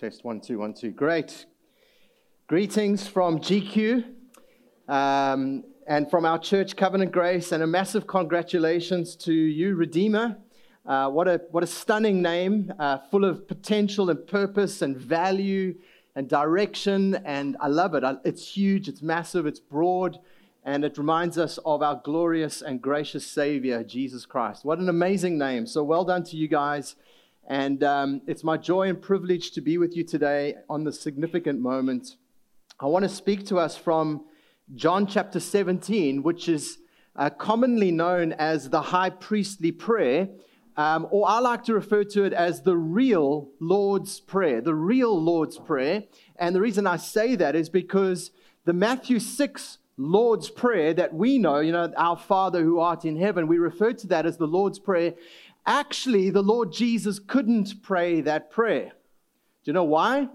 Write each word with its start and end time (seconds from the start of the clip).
Test 0.00 0.24
one, 0.24 0.40
two, 0.40 0.58
one, 0.58 0.72
two. 0.72 0.92
Great. 0.92 1.44
Greetings 2.46 3.06
from 3.06 3.38
GQ 3.38 4.02
um, 4.88 5.62
and 5.86 6.10
from 6.10 6.24
our 6.24 6.38
church, 6.38 6.74
Covenant 6.74 7.12
Grace, 7.12 7.52
and 7.52 7.62
a 7.62 7.66
massive 7.66 8.06
congratulations 8.06 9.14
to 9.16 9.34
you, 9.34 9.74
Redeemer. 9.74 10.38
Uh, 10.86 11.10
what, 11.10 11.28
a, 11.28 11.42
what 11.50 11.62
a 11.62 11.66
stunning 11.66 12.22
name, 12.22 12.72
uh, 12.78 12.96
full 13.10 13.26
of 13.26 13.46
potential 13.46 14.08
and 14.08 14.26
purpose 14.26 14.80
and 14.80 14.96
value 14.96 15.74
and 16.16 16.30
direction. 16.30 17.16
And 17.26 17.58
I 17.60 17.66
love 17.66 17.94
it. 17.94 18.02
It's 18.24 18.56
huge, 18.56 18.88
it's 18.88 19.02
massive, 19.02 19.44
it's 19.44 19.60
broad, 19.60 20.18
and 20.64 20.82
it 20.82 20.96
reminds 20.96 21.36
us 21.36 21.58
of 21.66 21.82
our 21.82 22.00
glorious 22.02 22.62
and 22.62 22.80
gracious 22.80 23.26
Savior, 23.26 23.84
Jesus 23.84 24.24
Christ. 24.24 24.64
What 24.64 24.78
an 24.78 24.88
amazing 24.88 25.36
name. 25.36 25.66
So 25.66 25.84
well 25.84 26.06
done 26.06 26.24
to 26.24 26.38
you 26.38 26.48
guys. 26.48 26.96
And 27.50 27.82
um, 27.82 28.22
it's 28.28 28.44
my 28.44 28.56
joy 28.56 28.88
and 28.88 29.02
privilege 29.02 29.50
to 29.52 29.60
be 29.60 29.76
with 29.76 29.96
you 29.96 30.04
today 30.04 30.54
on 30.68 30.84
this 30.84 31.00
significant 31.00 31.60
moment. 31.60 32.14
I 32.78 32.86
want 32.86 33.02
to 33.02 33.08
speak 33.08 33.44
to 33.46 33.58
us 33.58 33.76
from 33.76 34.24
John 34.76 35.04
chapter 35.04 35.40
17, 35.40 36.22
which 36.22 36.48
is 36.48 36.78
uh, 37.16 37.28
commonly 37.28 37.90
known 37.90 38.32
as 38.34 38.70
the 38.70 38.80
high 38.80 39.10
priestly 39.10 39.72
prayer, 39.72 40.28
um, 40.76 41.08
or 41.10 41.28
I 41.28 41.40
like 41.40 41.64
to 41.64 41.74
refer 41.74 42.04
to 42.04 42.22
it 42.22 42.32
as 42.32 42.62
the 42.62 42.76
real 42.76 43.48
Lord's 43.58 44.20
Prayer, 44.20 44.60
the 44.60 44.76
real 44.76 45.20
Lord's 45.20 45.58
Prayer. 45.58 46.04
And 46.36 46.54
the 46.54 46.60
reason 46.60 46.86
I 46.86 46.98
say 46.98 47.34
that 47.34 47.56
is 47.56 47.68
because 47.68 48.30
the 48.64 48.72
Matthew 48.72 49.18
6 49.18 49.78
Lord's 49.96 50.48
Prayer 50.48 50.94
that 50.94 51.12
we 51.12 51.36
know, 51.36 51.58
you 51.58 51.72
know, 51.72 51.92
our 51.96 52.16
Father 52.16 52.62
who 52.62 52.78
art 52.78 53.04
in 53.04 53.16
heaven, 53.16 53.48
we 53.48 53.58
refer 53.58 53.92
to 53.92 54.06
that 54.06 54.24
as 54.24 54.36
the 54.36 54.46
Lord's 54.46 54.78
Prayer. 54.78 55.14
Actually, 55.66 56.30
the 56.30 56.42
Lord 56.42 56.72
Jesus 56.72 57.18
couldn't 57.18 57.82
pray 57.82 58.20
that 58.20 58.50
prayer. 58.50 58.92
Do 59.64 59.70
you 59.70 59.72
know 59.72 59.84
why? 59.84 60.28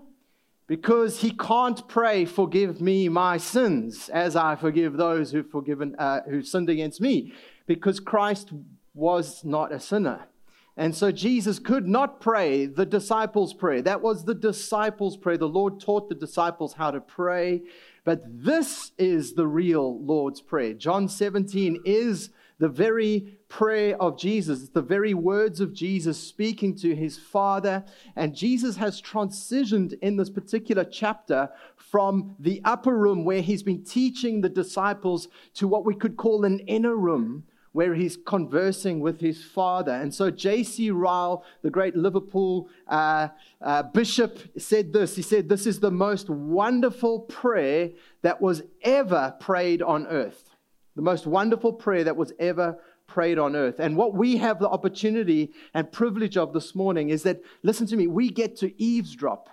Because 0.67 1.21
he 1.21 1.31
can't 1.31 1.87
pray, 1.87 2.25
"Forgive 2.25 2.81
me 2.81 3.09
my 3.09 3.37
sins, 3.37 4.09
as 4.09 4.35
I 4.35 4.55
forgive 4.55 4.97
those 4.97 5.31
who've 5.31 5.49
forgiven 5.49 5.95
uh, 5.97 6.21
who 6.23 6.41
sinned 6.41 6.69
against 6.69 7.01
me," 7.01 7.33
because 7.67 7.99
Christ 7.99 8.51
was 8.93 9.43
not 9.43 9.71
a 9.71 9.79
sinner. 9.79 10.27
And 10.77 10.93
so 10.93 11.11
Jesus 11.11 11.57
could 11.57 11.87
not 11.87 12.19
pray 12.19 12.65
the 12.65 12.85
disciples' 12.85 13.53
prayer. 13.53 13.81
That 13.81 14.01
was 14.01 14.25
the 14.25 14.35
disciples' 14.35 15.15
prayer. 15.15 15.37
The 15.37 15.47
Lord 15.47 15.79
taught 15.79 16.09
the 16.09 16.15
disciples 16.15 16.73
how 16.73 16.91
to 16.91 16.99
pray. 16.99 17.61
But 18.03 18.21
this 18.25 18.91
is 18.97 19.33
the 19.33 19.47
real 19.47 19.99
Lord's 19.99 20.41
Prayer. 20.41 20.73
John 20.73 21.09
17 21.09 21.81
is 21.85 22.29
the 22.59 22.69
very 22.69 23.37
prayer 23.55 23.95
of 24.01 24.17
Jesus. 24.17 24.59
It's 24.59 24.69
the 24.71 24.81
very 24.81 25.13
words 25.13 25.61
of 25.61 25.71
Jesus 25.71 26.21
speaking 26.21 26.75
to 26.75 26.93
his 26.93 27.17
Father. 27.17 27.85
And 28.17 28.35
Jesus 28.35 28.75
has 28.75 29.01
transitioned 29.01 29.97
in 30.01 30.17
this 30.17 30.29
particular 30.29 30.83
chapter 30.83 31.49
from 31.77 32.35
the 32.37 32.59
upper 32.65 32.97
room 32.97 33.23
where 33.23 33.41
he's 33.41 33.63
been 33.63 33.85
teaching 33.85 34.41
the 34.41 34.49
disciples 34.49 35.29
to 35.53 35.69
what 35.69 35.85
we 35.85 35.95
could 35.95 36.17
call 36.17 36.43
an 36.43 36.59
inner 36.67 36.97
room 36.97 37.45
where 37.71 37.93
he's 37.93 38.17
conversing 38.17 38.99
with 38.99 39.21
his 39.21 39.41
father. 39.41 39.93
And 39.93 40.13
so 40.13 40.29
J.C. 40.29 40.91
Ryle, 40.91 41.45
the 41.61 41.69
great 41.69 41.95
Liverpool 41.95 42.67
uh, 42.89 43.29
uh, 43.61 43.83
bishop, 43.83 44.37
said 44.57 44.91
this. 44.91 45.15
He 45.15 45.21
said, 45.21 45.47
This 45.47 45.65
is 45.65 45.79
the 45.79 45.91
most 45.91 46.29
wonderful 46.29 47.21
prayer 47.21 47.91
that 48.21 48.41
was 48.41 48.63
ever 48.81 49.33
prayed 49.39 49.81
on 49.81 50.07
earth 50.07 50.55
the 50.95 51.01
most 51.01 51.27
wonderful 51.27 51.73
prayer 51.73 52.05
that 52.05 52.15
was 52.15 52.31
ever 52.39 52.79
prayed 53.07 53.37
on 53.37 53.55
earth. 53.55 53.79
And 53.79 53.95
what 53.95 54.13
we 54.13 54.37
have 54.37 54.59
the 54.59 54.69
opportunity 54.69 55.51
and 55.73 55.91
privilege 55.91 56.37
of 56.37 56.53
this 56.53 56.75
morning 56.75 57.09
is 57.09 57.23
that, 57.23 57.41
listen 57.63 57.87
to 57.87 57.95
me, 57.95 58.07
we 58.07 58.29
get 58.29 58.55
to 58.57 58.81
eavesdrop. 58.81 59.49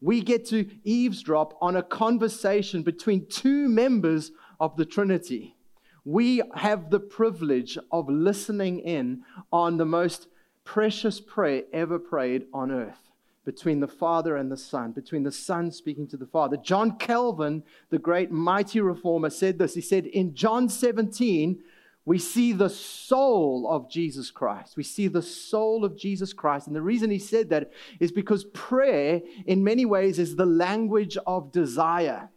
We 0.00 0.20
get 0.20 0.46
to 0.46 0.68
eavesdrop 0.84 1.56
on 1.60 1.76
a 1.76 1.82
conversation 1.82 2.82
between 2.82 3.26
two 3.26 3.68
members 3.68 4.32
of 4.60 4.76
the 4.76 4.84
Trinity. 4.84 5.56
We 6.04 6.42
have 6.54 6.90
the 6.90 7.00
privilege 7.00 7.78
of 7.90 8.08
listening 8.08 8.80
in 8.80 9.24
on 9.52 9.76
the 9.76 9.84
most 9.84 10.28
precious 10.64 11.20
prayer 11.20 11.62
ever 11.72 11.98
prayed 11.98 12.46
on 12.52 12.70
earth 12.70 13.08
between 13.44 13.80
the 13.80 13.88
Father 13.88 14.36
and 14.36 14.52
the 14.52 14.56
Son, 14.58 14.92
between 14.92 15.22
the 15.22 15.32
Son 15.32 15.72
speaking 15.72 16.06
to 16.06 16.18
the 16.18 16.26
Father. 16.26 16.58
John 16.58 16.98
Calvin, 16.98 17.62
the 17.88 17.98
great 17.98 18.30
mighty 18.30 18.78
reformer, 18.78 19.30
said 19.30 19.58
this. 19.58 19.74
He 19.74 19.80
said, 19.80 20.04
In 20.04 20.34
John 20.34 20.68
17, 20.68 21.58
we 22.08 22.18
see 22.18 22.54
the 22.54 22.70
soul 22.70 23.68
of 23.68 23.90
Jesus 23.90 24.30
Christ. 24.30 24.78
We 24.78 24.82
see 24.82 25.08
the 25.08 25.20
soul 25.20 25.84
of 25.84 25.94
Jesus 25.94 26.32
Christ. 26.32 26.66
And 26.66 26.74
the 26.74 26.80
reason 26.80 27.10
he 27.10 27.18
said 27.18 27.50
that 27.50 27.70
is 28.00 28.12
because 28.12 28.44
prayer, 28.44 29.20
in 29.44 29.62
many 29.62 29.84
ways, 29.84 30.18
is 30.18 30.34
the 30.34 30.46
language 30.46 31.18
of 31.26 31.52
desire. 31.52 32.30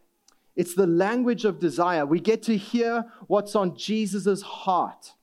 It's 0.57 0.75
the 0.75 0.87
language 0.87 1.45
of 1.45 1.57
desire. 1.57 2.05
We 2.05 2.19
get 2.19 2.43
to 2.43 2.57
hear 2.57 3.05
what's 3.27 3.55
on 3.55 3.77
Jesus' 3.77 4.41
heart. 4.41 5.13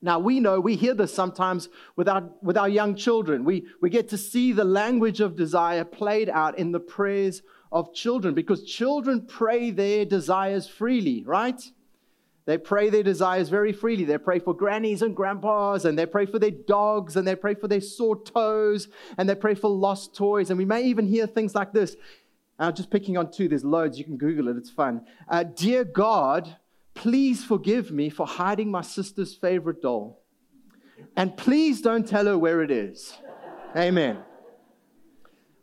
Now, 0.00 0.18
we 0.18 0.40
know, 0.40 0.60
we 0.60 0.76
hear 0.76 0.94
this 0.94 1.12
sometimes 1.12 1.68
with 1.94 2.08
our, 2.08 2.30
with 2.40 2.56
our 2.56 2.70
young 2.70 2.94
children. 2.94 3.44
We, 3.44 3.66
we 3.82 3.90
get 3.90 4.08
to 4.08 4.16
see 4.16 4.52
the 4.52 4.64
language 4.64 5.20
of 5.20 5.36
desire 5.36 5.84
played 5.84 6.30
out 6.30 6.58
in 6.58 6.72
the 6.72 6.80
prayers 6.80 7.42
of 7.70 7.92
children 7.92 8.32
because 8.32 8.64
children 8.64 9.26
pray 9.26 9.70
their 9.70 10.06
desires 10.06 10.66
freely, 10.66 11.22
right? 11.26 11.60
They 12.46 12.58
pray 12.58 12.90
their 12.90 13.02
desires 13.02 13.48
very 13.48 13.72
freely. 13.72 14.04
They 14.04 14.18
pray 14.18 14.38
for 14.38 14.54
grannies 14.54 15.00
and 15.00 15.16
grandpas, 15.16 15.84
and 15.84 15.98
they 15.98 16.06
pray 16.06 16.26
for 16.26 16.38
their 16.38 16.50
dogs, 16.50 17.16
and 17.16 17.26
they 17.26 17.36
pray 17.36 17.54
for 17.54 17.68
their 17.68 17.80
sore 17.80 18.22
toes, 18.22 18.88
and 19.16 19.28
they 19.28 19.34
pray 19.34 19.54
for 19.54 19.70
lost 19.70 20.14
toys. 20.14 20.50
And 20.50 20.58
we 20.58 20.66
may 20.66 20.82
even 20.82 21.06
hear 21.06 21.26
things 21.26 21.54
like 21.54 21.72
this. 21.72 21.96
I'm 22.58 22.74
just 22.74 22.90
picking 22.90 23.16
on 23.16 23.32
two, 23.32 23.48
there's 23.48 23.64
loads. 23.64 23.98
You 23.98 24.04
can 24.04 24.16
Google 24.16 24.48
it, 24.48 24.56
it's 24.56 24.70
fun. 24.70 25.06
Uh, 25.28 25.42
Dear 25.42 25.84
God, 25.84 26.56
Please 26.94 27.44
forgive 27.44 27.90
me 27.90 28.08
for 28.08 28.26
hiding 28.26 28.70
my 28.70 28.82
sister's 28.82 29.34
favorite 29.34 29.82
doll. 29.82 30.22
And 31.16 31.36
please 31.36 31.82
don't 31.82 32.06
tell 32.06 32.26
her 32.26 32.38
where 32.38 32.62
it 32.62 32.70
is. 32.70 33.18
Amen. 33.76 34.18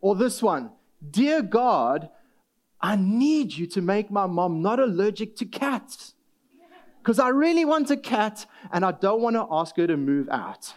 Or 0.01 0.15
this 0.15 0.43
one 0.43 0.71
Dear 1.09 1.41
God, 1.41 2.09
I 2.81 2.95
need 2.97 3.53
you 3.53 3.65
to 3.67 3.81
make 3.81 4.11
my 4.11 4.27
mom 4.27 4.61
not 4.61 4.79
allergic 4.79 5.35
to 5.37 5.45
cats. 5.45 6.13
Because 7.01 7.19
I 7.19 7.29
really 7.29 7.66
want 7.66 7.89
a 7.89 7.97
cat 7.97 8.45
and 8.72 8.85
I 8.85 8.91
don't 8.91 9.22
want 9.22 9.35
to 9.35 9.47
ask 9.50 9.75
her 9.78 9.88
to 9.88 9.97
move 9.97 10.29
out. 10.29 10.73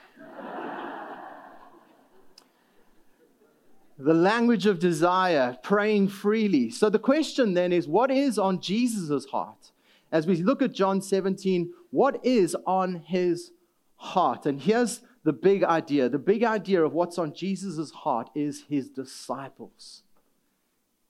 the 3.98 4.14
language 4.14 4.66
of 4.66 4.78
desire, 4.78 5.56
praying 5.62 6.08
freely. 6.08 6.70
So 6.70 6.90
the 6.90 6.98
question 6.98 7.54
then 7.54 7.72
is 7.72 7.86
what 7.86 8.10
is 8.10 8.38
on 8.38 8.60
Jesus' 8.60 9.26
heart? 9.26 9.70
as 10.14 10.28
we 10.28 10.36
look 10.36 10.62
at 10.62 10.72
John 10.72 11.02
17, 11.02 11.72
what 11.90 12.24
is 12.24 12.56
on 12.66 13.02
his 13.04 13.50
heart? 13.96 14.46
And 14.46 14.60
here's 14.60 15.00
the 15.24 15.32
big 15.32 15.64
idea 15.64 16.08
the 16.08 16.20
big 16.20 16.44
idea 16.44 16.84
of 16.84 16.92
what's 16.92 17.18
on 17.18 17.34
Jesus' 17.34 17.90
heart 17.90 18.30
is 18.32 18.64
his 18.68 18.88
disciples. 18.88 20.04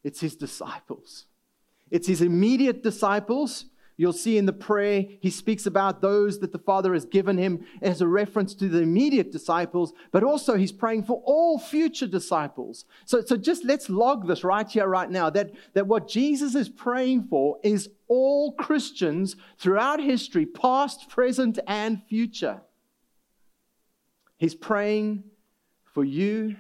It's 0.03 0.21
his 0.21 0.35
disciples. 0.35 1.27
It's 1.91 2.07
his 2.07 2.23
immediate 2.23 2.83
disciples 2.83 3.67
You'll 3.97 4.13
see 4.13 4.37
in 4.39 4.47
the 4.47 4.53
prayer, 4.53 5.05
he 5.21 5.31
speaks 5.31 5.67
about 5.67 6.01
those 6.01 6.41
that 6.41 6.51
the 6.51 6.59
Father 6.59 6.95
has 6.95 7.05
given 7.05 7.39
him 7.39 7.65
as 7.81 8.01
a 8.01 8.09
reference 8.09 8.53
to 8.57 8.69
the 8.69 8.81
immediate 8.83 9.31
disciples, 9.31 9.93
but 10.11 10.25
also 10.25 10.57
he's 10.57 10.73
praying 10.73 11.05
for 11.05 11.23
all 11.25 11.61
future 11.61 12.09
disciples. 12.09 12.87
So, 13.05 13.23
so 13.23 13.37
just 13.37 13.65
let's 13.65 13.89
log 13.89 14.27
this 14.27 14.43
right 14.43 14.69
here, 14.69 14.89
right 14.89 15.09
now 15.09 15.31
that, 15.31 15.53
that 15.75 15.87
what 15.87 16.09
Jesus 16.09 16.57
is 16.57 16.69
praying 16.69 17.29
for 17.31 17.59
is 17.63 17.89
all 18.09 18.53
Christians 18.53 19.37
throughout 19.59 20.01
history, 20.01 20.45
past, 20.45 21.09
present, 21.09 21.61
and 21.69 22.03
future. 22.09 22.63
He's 24.39 24.57
praying 24.57 25.23
for 25.85 26.05
you 26.05 26.57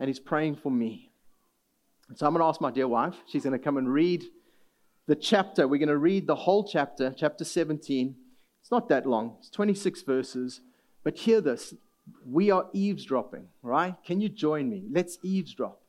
and 0.00 0.08
he's 0.08 0.20
praying 0.20 0.56
for 0.56 0.72
me. 0.72 1.10
So 2.14 2.26
I'm 2.26 2.32
going 2.32 2.42
to 2.42 2.46
ask 2.46 2.60
my 2.60 2.70
dear 2.70 2.88
wife, 2.88 3.14
she's 3.26 3.44
going 3.44 3.58
to 3.58 3.62
come 3.62 3.76
and 3.76 3.92
read 3.92 4.24
the 5.06 5.16
chapter. 5.16 5.66
We're 5.66 5.78
going 5.78 5.88
to 5.88 5.98
read 5.98 6.26
the 6.26 6.34
whole 6.34 6.66
chapter, 6.66 7.14
chapter 7.16 7.44
17. 7.44 8.14
It's 8.60 8.70
not 8.70 8.88
that 8.88 9.06
long, 9.06 9.36
it's 9.40 9.50
26 9.50 10.02
verses. 10.02 10.60
But 11.04 11.18
hear 11.18 11.40
this 11.40 11.74
we 12.26 12.50
are 12.50 12.66
eavesdropping, 12.72 13.46
right? 13.62 13.94
Can 14.04 14.20
you 14.20 14.28
join 14.28 14.68
me? 14.68 14.84
Let's 14.90 15.18
eavesdrop 15.22 15.80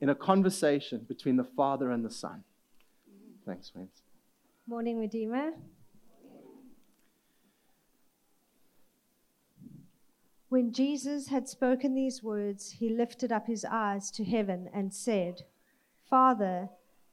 in 0.00 0.08
a 0.08 0.14
conversation 0.14 1.04
between 1.08 1.36
the 1.36 1.44
Father 1.44 1.90
and 1.90 2.04
the 2.04 2.10
Son. 2.10 2.44
Thanks, 3.46 3.70
friends. 3.70 4.02
Morning, 4.66 4.98
Redeemer. 4.98 5.52
When 10.48 10.72
Jesus 10.72 11.28
had 11.28 11.48
spoken 11.48 11.94
these 11.94 12.22
words, 12.22 12.72
he 12.72 12.88
lifted 12.88 13.30
up 13.30 13.46
his 13.46 13.64
eyes 13.64 14.10
to 14.12 14.24
heaven 14.24 14.68
and 14.74 14.92
said, 14.92 15.42
Father, 16.08 16.70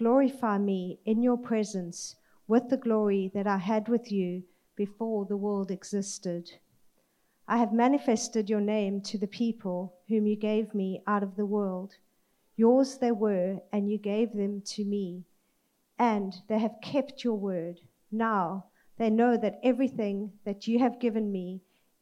glorify 0.00 0.56
me 0.56 0.98
in 1.04 1.22
your 1.22 1.36
presence 1.36 2.16
with 2.48 2.70
the 2.70 2.76
glory 2.78 3.30
that 3.34 3.46
I 3.46 3.58
had 3.58 3.86
with 3.86 4.10
you 4.10 4.42
before 4.74 5.26
the 5.26 5.36
world 5.36 5.70
existed. 5.70 6.50
I 7.46 7.58
have 7.58 7.74
manifested 7.74 8.48
your 8.48 8.62
name 8.62 9.02
to 9.02 9.18
the 9.18 9.26
people 9.26 9.92
whom 10.08 10.26
you 10.26 10.36
gave 10.36 10.74
me 10.74 11.02
out 11.06 11.22
of 11.22 11.36
the 11.36 11.44
world. 11.44 11.96
Yours 12.56 12.96
they 12.96 13.12
were, 13.12 13.60
and 13.74 13.90
you 13.90 13.98
gave 13.98 14.32
them 14.32 14.62
to 14.68 14.86
me, 14.86 15.26
and 15.98 16.32
they 16.48 16.58
have 16.58 16.80
kept 16.82 17.22
your 17.22 17.34
word. 17.34 17.78
Now 18.10 18.64
they 18.96 19.10
know 19.10 19.36
that 19.36 19.60
everything 19.62 20.32
that 20.46 20.66
you 20.66 20.78
have 20.78 20.98
given 20.98 21.30
me 21.30 21.60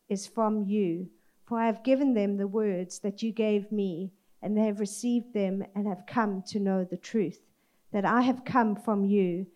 is 0.08 0.24
from 0.24 0.62
you, 0.62 1.08
for 1.48 1.58
I 1.58 1.66
have 1.66 1.82
given 1.82 2.14
them 2.14 2.36
the 2.36 2.46
words 2.46 3.00
that 3.00 3.24
you 3.24 3.32
gave 3.32 3.72
me, 3.72 4.12
and 4.40 4.56
they 4.56 4.66
have 4.66 4.78
received 4.78 5.34
them 5.34 5.64
and 5.74 5.88
have 5.88 6.06
come 6.06 6.44
to 6.46 6.60
know 6.60 6.84
the 6.84 6.96
truth, 6.96 7.40
that 7.92 8.04
I 8.04 8.22
have 8.22 8.44
come 8.44 8.76
from 8.76 9.04
you 9.04 9.46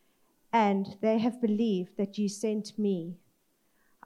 and 0.52 0.96
they 1.00 1.18
have 1.18 1.40
believed 1.40 1.96
that 1.96 2.18
you 2.18 2.28
sent 2.28 2.78
me. 2.78 3.16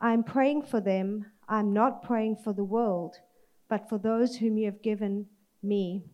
I 0.00 0.12
am 0.12 0.22
praying 0.22 0.62
for 0.62 0.80
them. 0.80 1.26
I 1.48 1.58
am 1.60 1.72
not 1.72 2.02
praying 2.02 2.36
for 2.36 2.52
the 2.52 2.64
world, 2.64 3.16
but 3.68 3.88
for 3.88 3.98
those 3.98 4.36
whom 4.36 4.58
you 4.58 4.66
have 4.66 4.82
given 4.82 5.26
me, 5.62 6.04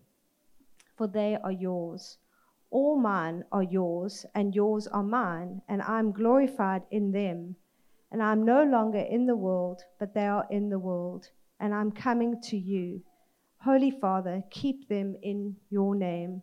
for 0.97 1.06
they 1.06 1.37
are 1.43 1.53
yours. 1.53 2.19
All 2.70 2.97
mine 2.97 3.44
are 3.53 3.62
yours, 3.62 4.25
and 4.35 4.55
yours 4.55 4.87
are 4.87 5.03
mine, 5.03 5.61
and 5.69 5.82
I 5.82 5.99
am 5.99 6.12
glorified 6.12 6.82
in 6.91 7.12
them. 7.12 7.56
And 8.11 8.23
I 8.23 8.32
am 8.32 8.44
no 8.44 8.62
longer 8.62 8.99
in 8.99 9.26
the 9.26 9.37
world, 9.37 9.82
but 9.99 10.15
they 10.15 10.26
are 10.26 10.47
in 10.50 10.70
the 10.70 10.79
world, 10.79 11.29
and 11.61 11.75
I 11.75 11.81
am 11.81 11.93
coming 11.93 12.41
to 12.43 12.56
you. 12.56 13.03
Holy 13.62 13.91
Father, 13.91 14.43
keep 14.50 14.88
them 14.88 15.17
in 15.23 15.56
your 15.70 15.94
name 15.94 16.43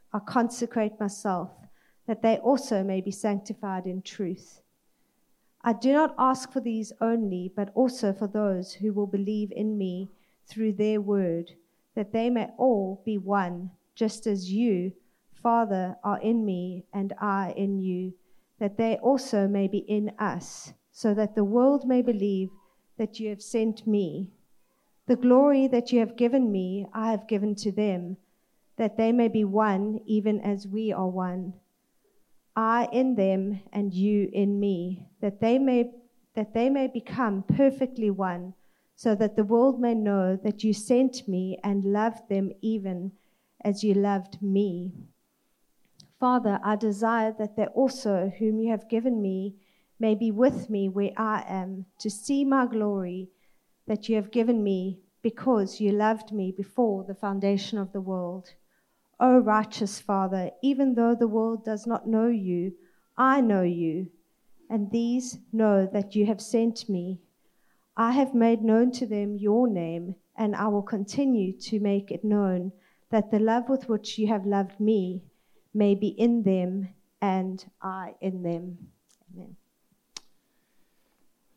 I 0.13 0.19
consecrate 0.19 0.99
myself, 0.99 1.51
that 2.07 2.21
they 2.21 2.37
also 2.37 2.83
may 2.83 2.99
be 3.01 3.11
sanctified 3.11 3.85
in 3.85 4.01
truth. 4.01 4.61
I 5.63 5.73
do 5.73 5.93
not 5.93 6.15
ask 6.17 6.51
for 6.51 6.59
these 6.59 6.91
only, 6.99 7.53
but 7.55 7.71
also 7.75 8.11
for 8.11 8.27
those 8.27 8.73
who 8.73 8.91
will 8.93 9.07
believe 9.07 9.51
in 9.51 9.77
me 9.77 10.09
through 10.47 10.73
their 10.73 10.99
word, 10.99 11.51
that 11.95 12.11
they 12.11 12.29
may 12.29 12.49
all 12.57 13.01
be 13.05 13.17
one, 13.17 13.71
just 13.95 14.27
as 14.27 14.51
you, 14.51 14.91
Father, 15.41 15.95
are 16.03 16.19
in 16.19 16.45
me 16.45 16.85
and 16.93 17.13
I 17.19 17.53
in 17.55 17.79
you, 17.79 18.13
that 18.59 18.77
they 18.77 18.97
also 18.97 19.47
may 19.47 19.67
be 19.67 19.79
in 19.79 20.11
us, 20.19 20.73
so 20.91 21.13
that 21.13 21.35
the 21.35 21.43
world 21.43 21.87
may 21.87 22.01
believe 22.01 22.49
that 22.97 23.19
you 23.19 23.29
have 23.29 23.41
sent 23.41 23.87
me. 23.87 24.31
The 25.07 25.15
glory 25.15 25.67
that 25.67 25.91
you 25.91 25.99
have 25.99 26.17
given 26.17 26.51
me, 26.51 26.85
I 26.93 27.11
have 27.11 27.27
given 27.27 27.55
to 27.55 27.71
them 27.71 28.17
that 28.81 28.97
they 28.97 29.11
may 29.11 29.27
be 29.27 29.43
one, 29.43 29.99
even 30.07 30.41
as 30.41 30.65
we 30.65 30.91
are 30.91 31.07
one. 31.07 31.53
I 32.55 32.89
in 32.91 33.13
them 33.13 33.61
and 33.71 33.93
you 33.93 34.27
in 34.33 34.59
me, 34.59 35.07
that 35.21 35.39
they 35.39 35.59
may 35.59 35.91
that 36.33 36.55
they 36.55 36.67
may 36.67 36.87
become 36.87 37.43
perfectly 37.43 38.09
one, 38.09 38.55
so 38.95 39.13
that 39.13 39.35
the 39.35 39.43
world 39.43 39.79
may 39.79 39.93
know 39.93 40.35
that 40.43 40.63
you 40.63 40.73
sent 40.73 41.27
me 41.27 41.59
and 41.63 41.85
loved 41.85 42.27
them 42.27 42.49
even 42.61 43.11
as 43.63 43.83
you 43.83 43.93
loved 43.93 44.41
me. 44.41 44.91
Father, 46.19 46.59
I 46.63 46.75
desire 46.75 47.35
that 47.37 47.55
they 47.55 47.67
also, 47.67 48.33
whom 48.39 48.59
you 48.59 48.71
have 48.71 48.89
given 48.89 49.21
me, 49.21 49.57
may 49.99 50.15
be 50.15 50.31
with 50.31 50.71
me 50.71 50.89
where 50.89 51.11
I 51.17 51.43
am, 51.47 51.85
to 51.99 52.09
see 52.09 52.43
my 52.43 52.65
glory 52.65 53.29
that 53.85 54.09
you 54.09 54.15
have 54.15 54.31
given 54.31 54.63
me, 54.63 55.01
because 55.21 55.79
you 55.79 55.91
loved 55.91 56.31
me 56.31 56.51
before 56.51 57.03
the 57.03 57.13
foundation 57.13 57.77
of 57.77 57.91
the 57.91 58.01
world. 58.01 58.55
O 59.23 59.37
righteous 59.37 60.01
Father, 60.01 60.49
even 60.63 60.95
though 60.95 61.13
the 61.13 61.27
world 61.27 61.63
does 61.63 61.85
not 61.85 62.07
know 62.07 62.27
you, 62.27 62.73
I 63.15 63.39
know 63.39 63.61
you, 63.61 64.07
and 64.67 64.89
these 64.89 65.37
know 65.53 65.87
that 65.93 66.15
you 66.15 66.25
have 66.25 66.41
sent 66.41 66.89
me. 66.89 67.19
I 67.95 68.13
have 68.13 68.33
made 68.33 68.63
known 68.63 68.91
to 68.93 69.05
them 69.05 69.37
your 69.37 69.67
name, 69.67 70.15
and 70.35 70.55
I 70.55 70.69
will 70.69 70.81
continue 70.81 71.55
to 71.59 71.79
make 71.79 72.09
it 72.09 72.23
known, 72.23 72.71
that 73.11 73.29
the 73.29 73.37
love 73.37 73.69
with 73.69 73.87
which 73.87 74.17
you 74.17 74.25
have 74.27 74.47
loved 74.47 74.79
me 74.79 75.21
may 75.71 75.93
be 75.93 76.07
in 76.07 76.41
them, 76.41 76.89
and 77.21 77.63
I 77.79 78.15
in 78.21 78.41
them. 78.41 78.79
Amen. 79.31 79.55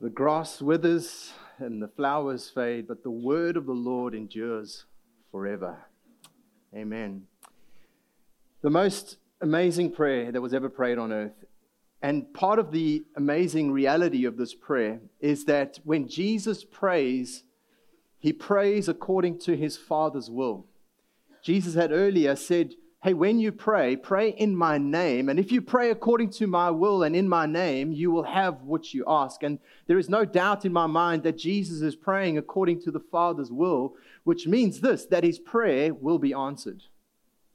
The 0.02 0.10
grass 0.10 0.60
withers 0.60 1.32
and 1.56 1.80
the 1.80 1.88
flowers 1.88 2.50
fade, 2.50 2.86
but 2.86 3.02
the 3.02 3.10
word 3.10 3.56
of 3.56 3.64
the 3.64 3.72
Lord 3.72 4.14
endures 4.14 4.84
forever. 5.30 5.78
Amen 6.76 7.26
the 8.64 8.70
most 8.70 9.18
amazing 9.42 9.90
prayer 9.90 10.32
that 10.32 10.40
was 10.40 10.54
ever 10.54 10.70
prayed 10.70 10.96
on 10.96 11.12
earth. 11.12 11.44
And 12.00 12.32
part 12.32 12.58
of 12.58 12.72
the 12.72 13.04
amazing 13.14 13.70
reality 13.70 14.24
of 14.24 14.38
this 14.38 14.54
prayer 14.54 15.00
is 15.20 15.44
that 15.44 15.80
when 15.84 16.08
Jesus 16.08 16.64
prays, 16.64 17.44
he 18.18 18.32
prays 18.32 18.88
according 18.88 19.38
to 19.40 19.54
his 19.54 19.76
Father's 19.76 20.30
will. 20.30 20.64
Jesus 21.42 21.74
had 21.74 21.92
earlier 21.92 22.34
said, 22.36 22.72
Hey, 23.02 23.12
when 23.12 23.38
you 23.38 23.52
pray, 23.52 23.96
pray 23.96 24.30
in 24.30 24.56
my 24.56 24.78
name. 24.78 25.28
And 25.28 25.38
if 25.38 25.52
you 25.52 25.60
pray 25.60 25.90
according 25.90 26.30
to 26.30 26.46
my 26.46 26.70
will 26.70 27.02
and 27.02 27.14
in 27.14 27.28
my 27.28 27.44
name, 27.44 27.92
you 27.92 28.10
will 28.10 28.22
have 28.22 28.62
what 28.62 28.94
you 28.94 29.04
ask. 29.06 29.42
And 29.42 29.58
there 29.88 29.98
is 29.98 30.08
no 30.08 30.24
doubt 30.24 30.64
in 30.64 30.72
my 30.72 30.86
mind 30.86 31.22
that 31.24 31.36
Jesus 31.36 31.82
is 31.82 31.96
praying 31.96 32.38
according 32.38 32.80
to 32.84 32.90
the 32.90 33.04
Father's 33.12 33.52
will, 33.52 33.92
which 34.22 34.46
means 34.46 34.80
this 34.80 35.04
that 35.04 35.22
his 35.22 35.38
prayer 35.38 35.92
will 35.92 36.18
be 36.18 36.32
answered. 36.32 36.84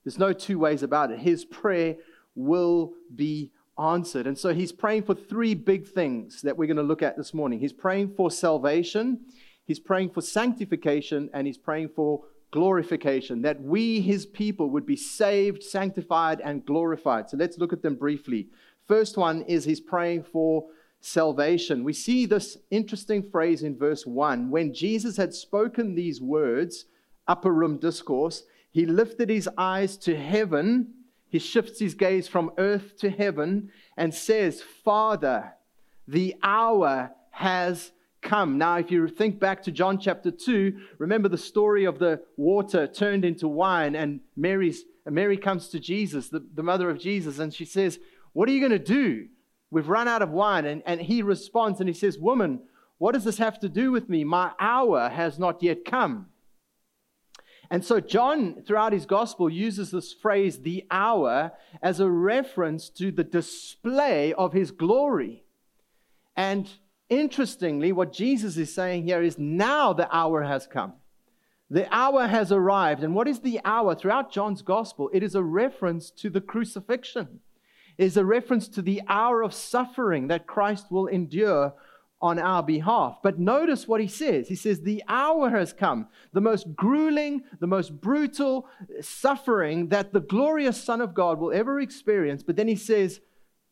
There's 0.10 0.18
no 0.18 0.34
two 0.34 0.58
ways 0.58 0.82
about 0.82 1.12
it. 1.12 1.20
His 1.20 1.46
prayer 1.46 1.96
will 2.34 2.94
be 3.14 3.52
answered. 3.78 4.26
And 4.26 4.36
so 4.36 4.56
he's 4.56 4.72
praying 4.72 5.04
for 5.04 5.14
three 5.14 5.54
big 5.54 5.88
things 5.88 6.42
that 6.42 6.58
we're 6.58 6.66
going 6.66 6.78
to 6.78 6.82
look 6.84 7.04
at 7.04 7.16
this 7.16 7.32
morning. 7.32 7.60
He's 7.60 7.74
praying 7.74 8.16
for 8.16 8.32
salvation, 8.32 9.20
he's 9.68 9.80
praying 9.80 10.10
for 10.10 10.22
sanctification, 10.22 11.30
and 11.32 11.46
he's 11.46 11.60
praying 11.60 11.90
for 11.90 12.24
glorification, 12.50 13.44
that 13.44 13.62
we, 13.62 14.02
his 14.02 14.26
people, 14.26 14.72
would 14.72 14.88
be 14.88 14.96
saved, 14.96 15.62
sanctified, 15.62 16.42
and 16.42 16.66
glorified. 16.66 17.30
So 17.30 17.38
let's 17.38 17.60
look 17.60 17.72
at 17.72 17.84
them 17.84 17.94
briefly. 17.94 18.48
First 18.88 19.16
one 19.16 19.44
is 19.44 19.64
he's 19.64 19.80
praying 19.80 20.24
for 20.24 20.66
salvation. 21.02 21.84
We 21.84 21.94
see 21.94 22.26
this 22.26 22.58
interesting 22.72 23.30
phrase 23.30 23.62
in 23.62 23.78
verse 23.78 24.08
1. 24.08 24.50
When 24.50 24.74
Jesus 24.74 25.18
had 25.18 25.36
spoken 25.36 25.94
these 25.94 26.20
words, 26.20 26.86
upper 27.28 27.54
room 27.54 27.78
discourse, 27.78 28.42
he 28.72 28.86
lifted 28.86 29.30
his 29.30 29.50
eyes 29.58 29.98
to 29.98 30.16
heaven. 30.16 30.94
He 31.28 31.40
shifts 31.40 31.80
his 31.80 31.94
gaze 31.94 32.28
from 32.28 32.52
earth 32.58 32.98
to 32.98 33.10
heaven 33.10 33.72
and 33.98 34.14
says, 34.14 34.62
Father, 34.84 35.54
the 36.08 36.36
hour 36.44 37.12
has 37.32 37.92
come. 38.22 38.58
Now, 38.58 38.78
if 38.78 38.92
you 38.92 39.08
think 39.08 39.40
back 39.40 39.64
to 39.64 39.72
John 39.72 40.00
chapter 40.00 40.32
2, 40.32 40.78
remember 40.98 41.30
the 41.30 41.38
story 41.38 41.86
of 41.86 42.00
the 42.00 42.22
water 42.38 42.88
turned 42.88 43.26
into 43.26 43.48
wine, 43.48 43.96
and 43.96 44.20
Mary's, 44.36 44.84
Mary 45.06 45.38
comes 45.38 45.70
to 45.70 45.80
Jesus, 45.80 46.30
the, 46.30 46.46
the 46.54 46.64
mother 46.64 46.90
of 46.90 47.00
Jesus, 47.00 47.40
and 47.40 47.54
she 47.54 47.66
says, 47.66 48.00
What 48.34 48.50
are 48.50 48.52
you 48.52 48.60
going 48.60 48.72
to 48.72 48.80
do? 48.80 49.28
We've 49.72 49.88
run 49.88 50.08
out 50.08 50.22
of 50.22 50.32
wine. 50.32 50.66
And, 50.66 50.84
and 50.86 51.02
he 51.02 51.22
responds 51.22 51.80
and 51.80 51.88
he 51.88 51.94
says, 51.94 52.18
Woman, 52.18 52.62
what 52.98 53.14
does 53.14 53.24
this 53.24 53.38
have 53.38 53.60
to 53.60 53.70
do 53.70 53.92
with 53.92 54.10
me? 54.10 54.24
My 54.24 54.52
hour 54.60 55.10
has 55.10 55.40
not 55.40 55.62
yet 55.64 55.86
come. 55.86 56.28
And 57.72 57.86
so, 57.86 58.00
John, 58.00 58.64
throughout 58.66 58.94
his 58.94 59.06
gospel, 59.06 59.50
uses 59.50 59.92
this 59.92 60.12
phrase, 60.12 60.62
the 60.62 60.86
hour, 60.90 61.52
as 61.84 62.00
a 62.00 62.10
reference 62.10 62.90
to 62.90 63.12
the 63.12 63.24
display 63.24 64.34
of 64.34 64.54
his 64.54 64.72
glory. 64.72 65.44
And 66.36 66.68
interestingly, 67.10 67.92
what 67.92 68.12
Jesus 68.12 68.58
is 68.58 68.74
saying 68.74 69.04
here 69.04 69.22
is 69.22 69.38
now 69.38 69.94
the 69.94 70.14
hour 70.16 70.44
has 70.44 70.66
come. 70.66 70.94
The 71.70 71.94
hour 71.94 72.28
has 72.28 72.52
arrived. 72.52 73.04
And 73.04 73.14
what 73.14 73.28
is 73.28 73.42
the 73.42 73.60
hour? 73.64 73.94
Throughout 73.94 74.32
John's 74.32 74.64
gospel, 74.64 75.12
it 75.14 75.22
is 75.22 75.36
a 75.36 75.44
reference 75.44 76.10
to 76.12 76.32
the 76.32 76.42
crucifixion, 76.42 77.42
it 77.98 78.06
is 78.06 78.18
a 78.18 78.26
reference 78.26 78.68
to 78.70 78.82
the 78.82 79.02
hour 79.08 79.44
of 79.44 79.54
suffering 79.54 80.28
that 80.30 80.48
Christ 80.48 80.90
will 80.90 81.06
endure 81.06 81.74
on 82.22 82.38
our 82.38 82.62
behalf. 82.62 83.20
But 83.24 83.40
notice 83.40 83.88
what 83.88 84.02
he 84.02 84.08
says. 84.08 84.48
He 84.48 84.56
says, 84.56 84.82
The 84.82 85.04
hour 85.08 85.50
has 85.50 85.72
come, 85.72 86.08
the 86.34 86.42
most 86.42 86.76
grueling, 86.76 87.44
the 87.60 87.68
most 87.68 88.02
brutal 88.02 88.68
suffering 89.02 89.88
that 89.90 90.12
the 90.12 90.20
glorious 90.20 90.82
Son 90.82 91.02
of 91.02 91.14
God 91.14 91.40
will 91.40 91.54
ever 91.54 91.80
experience. 91.80 92.44
But 92.44 92.56
then 92.56 92.68
he 92.68 92.76
says, 92.76 93.22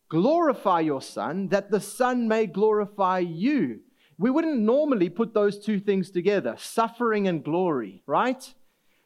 Glorify 0.10 0.82
your 0.82 1.02
Son, 1.02 1.50
that 1.50 1.72
the 1.72 1.82
Son 1.82 2.28
may 2.28 2.48
glorify 2.48 3.20
you. 3.20 3.82
We 4.18 4.32
wouldn't 4.32 4.60
normally 4.60 5.10
put 5.10 5.34
those 5.34 5.60
two 5.60 5.80
things 5.80 6.10
together, 6.10 6.56
suffering 6.58 7.28
and 7.28 7.44
glory, 7.44 8.02
right? 8.08 8.54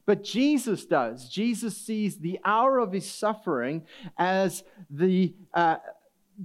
But 0.06 0.24
Jesus 0.24 0.86
does. 0.86 1.30
Jesus 1.30 1.76
sees 1.76 2.18
the 2.18 2.40
hour 2.46 2.80
of 2.80 2.94
his 2.94 3.10
suffering 3.12 3.86
as 4.18 4.64
the 4.90 5.34
uh, 5.54 5.78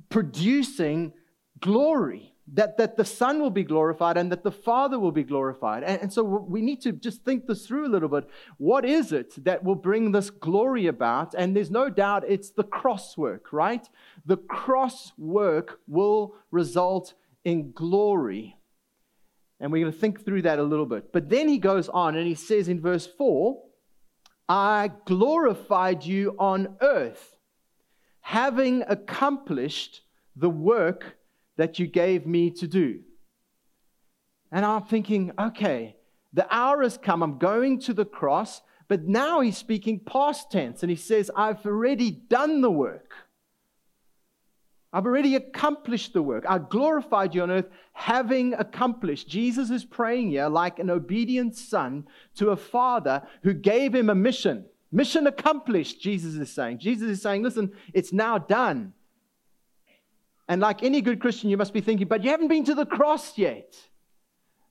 producing 0.08 1.12
glory 1.60 2.35
that, 2.54 2.76
that 2.76 2.96
the 2.96 3.04
Son 3.04 3.40
will 3.40 3.50
be 3.50 3.64
glorified 3.64 4.16
and 4.16 4.30
that 4.30 4.44
the 4.44 4.52
Father 4.52 4.98
will 4.98 5.12
be 5.12 5.24
glorified. 5.24 5.82
And, 5.82 6.02
and, 6.02 6.12
so 6.12 6.22
we 6.22 6.62
need 6.62 6.80
to 6.82 6.92
just 6.92 7.24
think 7.24 7.46
this 7.46 7.66
through 7.66 7.86
a 7.86 7.90
little 7.90 8.08
bit. 8.08 8.28
What 8.58 8.84
is 8.84 9.10
it 9.12 9.44
that 9.44 9.64
will 9.64 9.74
bring 9.74 10.12
this 10.12 10.30
glory 10.30 10.86
about? 10.86 11.34
And 11.34 11.56
there's 11.56 11.70
no 11.70 11.88
doubt 11.88 12.24
it's 12.28 12.50
the 12.50 12.62
cross 12.62 13.16
work, 13.16 13.52
right? 13.52 13.86
The 14.24 14.36
cross 14.36 15.12
work 15.18 15.80
will 15.88 16.36
result 16.52 17.14
in 17.44 17.72
glory. 17.72 18.56
And 19.58 19.72
we're 19.72 19.82
going 19.82 19.92
to 19.92 19.98
think 19.98 20.24
through 20.24 20.42
that 20.42 20.58
a 20.58 20.62
little 20.62 20.86
bit. 20.86 21.12
But 21.12 21.28
then 21.28 21.48
he 21.48 21.58
goes 21.58 21.88
on 21.88 22.16
and 22.16 22.26
he 22.26 22.34
says 22.34 22.68
in 22.68 22.80
verse 22.80 23.06
4 23.06 23.60
I 24.48 24.92
glorified 25.06 26.04
you 26.04 26.36
on 26.38 26.76
earth, 26.80 27.36
having 28.20 28.84
accomplished 28.86 30.02
the 30.36 30.50
work 30.50 31.15
that 31.56 31.78
you 31.78 31.86
gave 31.86 32.26
me 32.26 32.50
to 32.50 32.66
do. 32.66 33.00
And 34.52 34.64
I'm 34.64 34.84
thinking, 34.84 35.32
okay, 35.38 35.96
the 36.32 36.46
hour 36.54 36.82
has 36.82 36.98
come. 36.98 37.22
I'm 37.22 37.38
going 37.38 37.80
to 37.80 37.94
the 37.94 38.04
cross. 38.04 38.62
But 38.88 39.04
now 39.04 39.40
he's 39.40 39.58
speaking 39.58 40.00
past 40.00 40.50
tense 40.50 40.82
and 40.82 40.90
he 40.90 40.96
says, 40.96 41.30
I've 41.34 41.64
already 41.66 42.10
done 42.10 42.60
the 42.60 42.70
work. 42.70 43.12
I've 44.92 45.06
already 45.06 45.34
accomplished 45.34 46.12
the 46.12 46.22
work. 46.22 46.44
I 46.48 46.58
glorified 46.58 47.34
you 47.34 47.42
on 47.42 47.50
earth, 47.50 47.68
having 47.92 48.54
accomplished. 48.54 49.28
Jesus 49.28 49.70
is 49.70 49.84
praying 49.84 50.30
here 50.30 50.48
like 50.48 50.78
an 50.78 50.88
obedient 50.88 51.56
son 51.56 52.06
to 52.36 52.50
a 52.50 52.56
father 52.56 53.22
who 53.42 53.52
gave 53.52 53.94
him 53.94 54.08
a 54.08 54.14
mission. 54.14 54.64
Mission 54.92 55.26
accomplished, 55.26 56.00
Jesus 56.00 56.34
is 56.34 56.50
saying. 56.50 56.78
Jesus 56.78 57.10
is 57.10 57.20
saying, 57.20 57.42
listen, 57.42 57.72
it's 57.92 58.12
now 58.12 58.38
done. 58.38 58.94
And 60.48 60.60
like 60.60 60.82
any 60.82 61.00
good 61.00 61.20
Christian, 61.20 61.50
you 61.50 61.56
must 61.56 61.72
be 61.72 61.80
thinking, 61.80 62.06
but 62.06 62.22
you 62.22 62.30
haven't 62.30 62.48
been 62.48 62.64
to 62.64 62.74
the 62.74 62.86
cross 62.86 63.36
yet. 63.36 63.76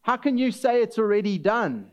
How 0.01 0.17
can 0.17 0.37
you 0.37 0.51
say 0.51 0.81
it's 0.81 0.97
already 0.97 1.37
done? 1.37 1.91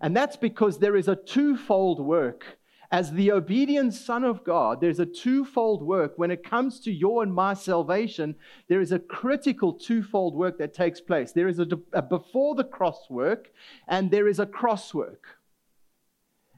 And 0.00 0.16
that's 0.16 0.36
because 0.36 0.78
there 0.78 0.96
is 0.96 1.08
a 1.08 1.16
twofold 1.16 2.00
work. 2.00 2.58
As 2.90 3.12
the 3.12 3.32
obedient 3.32 3.92
Son 3.92 4.22
of 4.22 4.44
God, 4.44 4.80
there's 4.80 5.00
a 5.00 5.06
twofold 5.06 5.82
work. 5.82 6.12
When 6.16 6.30
it 6.30 6.44
comes 6.44 6.78
to 6.80 6.92
your 6.92 7.22
and 7.22 7.34
my 7.34 7.54
salvation, 7.54 8.36
there 8.68 8.80
is 8.80 8.92
a 8.92 9.00
critical 9.00 9.72
twofold 9.72 10.36
work 10.36 10.58
that 10.58 10.74
takes 10.74 11.00
place. 11.00 11.32
There 11.32 11.48
is 11.48 11.58
a, 11.58 11.66
a 11.92 12.02
before 12.02 12.54
the 12.54 12.64
cross 12.64 13.10
work, 13.10 13.50
and 13.88 14.10
there 14.10 14.28
is 14.28 14.38
a 14.38 14.46
cross 14.46 14.94
work. 14.94 15.38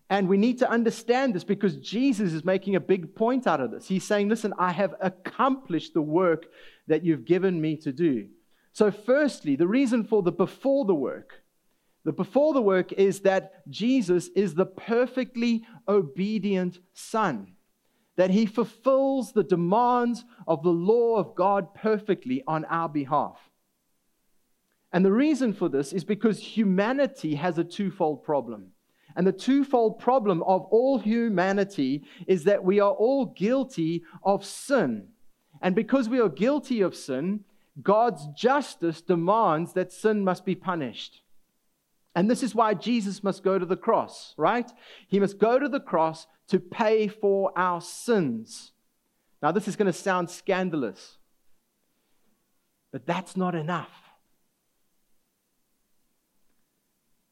And 0.09 0.29
we 0.29 0.37
need 0.37 0.59
to 0.59 0.71
understand 0.71 1.35
this 1.35 1.43
because 1.43 1.77
Jesus 1.77 2.33
is 2.33 2.45
making 2.45 2.77
a 2.77 2.81
big 2.81 3.17
point 3.17 3.47
out 3.47 3.61
of 3.61 3.73
this. 3.73 3.89
He's 3.89 4.05
saying, 4.05 4.29
Listen, 4.29 4.55
I 4.59 4.73
have 4.73 4.95
accomplished 5.01 5.95
the 5.95 6.03
work 6.03 6.47
that 6.87 7.05
you've 7.05 7.25
given 7.25 7.61
me 7.61 7.77
to 7.79 7.93
do. 7.93 8.29
So, 8.73 8.91
firstly, 8.91 9.57
the 9.57 9.67
reason 9.67 10.05
for 10.05 10.23
the 10.23 10.31
before 10.31 10.85
the 10.85 10.95
work, 10.95 11.43
the 12.05 12.13
before 12.13 12.55
the 12.55 12.63
work 12.63 12.93
is 12.93 13.21
that 13.21 13.69
Jesus 13.69 14.29
is 14.37 14.55
the 14.55 14.67
perfectly 14.67 15.65
obedient 15.89 16.79
Son, 16.93 17.55
that 18.17 18.31
he 18.31 18.47
fulfills 18.47 19.33
the 19.33 19.43
demands 19.43 20.25
of 20.47 20.63
the 20.63 20.71
law 20.71 21.17
of 21.17 21.35
God 21.35 21.75
perfectly 21.75 22.45
on 22.47 22.65
our 22.67 22.89
behalf. 22.89 23.39
And 24.93 25.05
the 25.05 25.13
reason 25.13 25.53
for 25.53 25.69
this 25.69 25.93
is 25.93 26.05
because 26.05 26.39
humanity 26.39 27.35
has 27.35 27.59
a 27.59 27.65
twofold 27.65 28.23
problem. 28.23 28.69
And 29.17 29.27
the 29.27 29.33
twofold 29.33 29.99
problem 29.99 30.43
of 30.43 30.67
all 30.67 30.99
humanity 30.99 32.05
is 32.27 32.45
that 32.45 32.63
we 32.63 32.79
are 32.81 32.93
all 32.93 33.25
guilty 33.25 34.05
of 34.23 34.45
sin. 34.45 35.09
And 35.63 35.75
because 35.75 36.09
we 36.09 36.21
are 36.21 36.29
guilty 36.29 36.83
of 36.83 36.95
sin, 36.95 37.41
God's 37.83 38.27
justice 38.37 39.01
demands 39.01 39.73
that 39.73 39.91
sin 39.91 40.23
must 40.23 40.45
be 40.45 40.55
punished. 40.55 41.23
And 42.15 42.31
this 42.31 42.43
is 42.43 42.55
why 42.55 42.75
Jesus 42.75 43.25
must 43.25 43.43
go 43.43 43.59
to 43.59 43.67
the 43.67 43.77
cross, 43.77 44.35
right? 44.37 44.71
He 45.09 45.19
must 45.19 45.39
go 45.39 45.59
to 45.59 45.69
the 45.69 45.81
cross 45.81 46.27
to 46.49 46.61
pay 46.61 47.09
for 47.09 47.53
our 47.57 47.81
sins. 47.81 48.73
Now, 49.43 49.53
this 49.53 49.69
is 49.69 49.77
going 49.77 49.87
to 49.87 49.93
sound 49.93 50.31
scandalous, 50.31 51.19
but 52.93 53.07
that's 53.07 53.37
not 53.37 53.55
enough. 53.55 53.91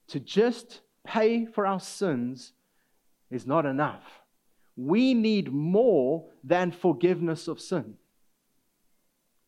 To 0.08 0.20
just 0.20 0.80
pay 1.06 1.46
for 1.46 1.66
our 1.66 1.80
sins 1.80 2.52
is 3.30 3.46
not 3.46 3.66
enough. 3.66 4.02
We 4.76 5.14
need 5.14 5.52
more 5.52 6.26
than 6.42 6.72
forgiveness 6.72 7.46
of 7.48 7.60
sin. 7.60 7.94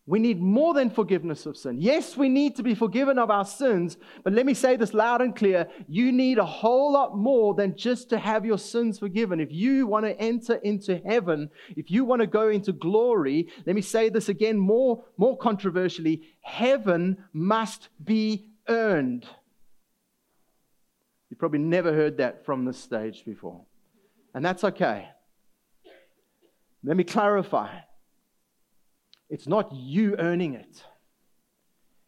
We 0.08 0.20
need 0.20 0.40
more 0.40 0.72
than 0.72 0.90
forgiveness 0.90 1.46
of 1.46 1.56
sin. 1.56 1.80
Yes, 1.80 2.16
we 2.16 2.28
need 2.28 2.54
to 2.56 2.62
be 2.62 2.76
forgiven 2.76 3.18
of 3.18 3.28
our 3.28 3.44
sins, 3.44 3.96
but 4.22 4.32
let 4.32 4.46
me 4.46 4.54
say 4.54 4.76
this 4.76 4.94
loud 4.94 5.20
and 5.20 5.34
clear. 5.34 5.66
You 5.88 6.12
need 6.12 6.38
a 6.38 6.44
whole 6.44 6.92
lot 6.92 7.16
more 7.16 7.54
than 7.54 7.76
just 7.76 8.08
to 8.10 8.18
have 8.18 8.46
your 8.46 8.58
sins 8.58 9.00
forgiven. 9.00 9.40
If 9.40 9.50
you 9.50 9.88
want 9.88 10.06
to 10.06 10.16
enter 10.20 10.54
into 10.56 10.98
heaven, 11.04 11.50
if 11.76 11.90
you 11.90 12.04
want 12.04 12.20
to 12.20 12.28
go 12.28 12.50
into 12.50 12.72
glory, 12.72 13.48
let 13.66 13.74
me 13.74 13.82
say 13.82 14.08
this 14.08 14.28
again 14.28 14.56
more, 14.58 15.02
more 15.16 15.36
controversially 15.36 16.22
heaven 16.40 17.24
must 17.32 17.88
be 18.04 18.46
earned. 18.68 19.26
You 21.36 21.38
probably 21.38 21.58
never 21.58 21.92
heard 21.92 22.16
that 22.16 22.46
from 22.46 22.64
this 22.64 22.78
stage 22.78 23.22
before. 23.26 23.60
And 24.32 24.42
that's 24.42 24.64
okay. 24.64 25.10
Let 26.82 26.96
me 26.96 27.04
clarify 27.04 27.80
it's 29.28 29.46
not 29.46 29.70
you 29.70 30.16
earning 30.18 30.54
it, 30.54 30.82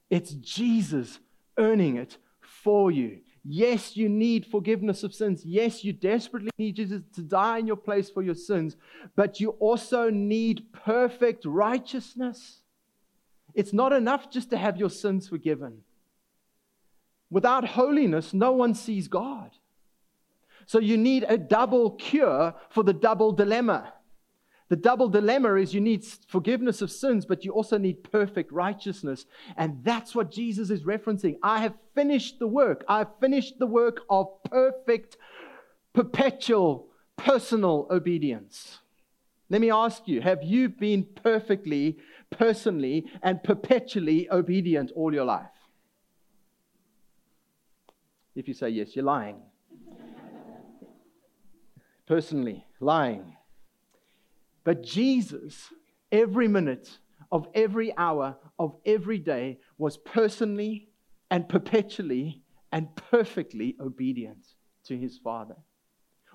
it's 0.08 0.30
Jesus 0.30 1.18
earning 1.58 1.98
it 1.98 2.16
for 2.40 2.90
you. 2.90 3.18
Yes, 3.44 3.98
you 3.98 4.08
need 4.08 4.46
forgiveness 4.46 5.02
of 5.02 5.12
sins. 5.12 5.44
Yes, 5.44 5.84
you 5.84 5.92
desperately 5.92 6.50
need 6.56 6.76
Jesus 6.76 7.02
to 7.14 7.20
die 7.20 7.58
in 7.58 7.66
your 7.66 7.76
place 7.76 8.08
for 8.08 8.22
your 8.22 8.34
sins, 8.34 8.76
but 9.14 9.40
you 9.40 9.50
also 9.60 10.08
need 10.08 10.72
perfect 10.72 11.44
righteousness. 11.44 12.62
It's 13.54 13.74
not 13.74 13.92
enough 13.92 14.30
just 14.30 14.48
to 14.50 14.56
have 14.56 14.78
your 14.78 14.90
sins 14.90 15.28
forgiven. 15.28 15.82
Without 17.30 17.66
holiness, 17.66 18.32
no 18.32 18.52
one 18.52 18.74
sees 18.74 19.08
God. 19.08 19.50
So 20.66 20.78
you 20.78 20.96
need 20.96 21.24
a 21.28 21.38
double 21.38 21.92
cure 21.92 22.54
for 22.70 22.82
the 22.82 22.92
double 22.92 23.32
dilemma. 23.32 23.92
The 24.68 24.76
double 24.76 25.08
dilemma 25.08 25.54
is 25.54 25.72
you 25.72 25.80
need 25.80 26.04
forgiveness 26.04 26.82
of 26.82 26.90
sins, 26.90 27.24
but 27.24 27.42
you 27.44 27.52
also 27.52 27.78
need 27.78 28.04
perfect 28.04 28.52
righteousness. 28.52 29.24
And 29.56 29.82
that's 29.82 30.14
what 30.14 30.30
Jesus 30.30 30.68
is 30.68 30.82
referencing. 30.82 31.36
I 31.42 31.60
have 31.60 31.74
finished 31.94 32.38
the 32.38 32.46
work. 32.46 32.84
I've 32.86 33.08
finished 33.18 33.58
the 33.58 33.66
work 33.66 34.02
of 34.10 34.26
perfect, 34.44 35.16
perpetual, 35.94 36.88
personal 37.16 37.86
obedience. 37.90 38.78
Let 39.48 39.62
me 39.62 39.70
ask 39.70 40.06
you 40.06 40.20
have 40.20 40.42
you 40.42 40.68
been 40.68 41.06
perfectly, 41.22 41.96
personally, 42.30 43.06
and 43.22 43.42
perpetually 43.42 44.30
obedient 44.30 44.92
all 44.94 45.14
your 45.14 45.24
life? 45.24 45.57
If 48.38 48.46
you 48.46 48.54
say 48.54 48.68
yes, 48.68 48.94
you're 48.94 49.04
lying. 49.04 49.42
Personally, 52.06 52.64
lying. 52.78 53.36
But 54.62 54.84
Jesus 54.84 55.72
every 56.12 56.46
minute 56.46 56.98
of 57.32 57.48
every 57.52 57.92
hour 57.96 58.36
of 58.56 58.76
every 58.86 59.18
day 59.18 59.58
was 59.76 59.96
personally 59.96 60.88
and 61.32 61.48
perpetually 61.48 62.44
and 62.70 62.94
perfectly 63.10 63.76
obedient 63.80 64.46
to 64.84 64.96
his 64.96 65.18
Father. 65.18 65.56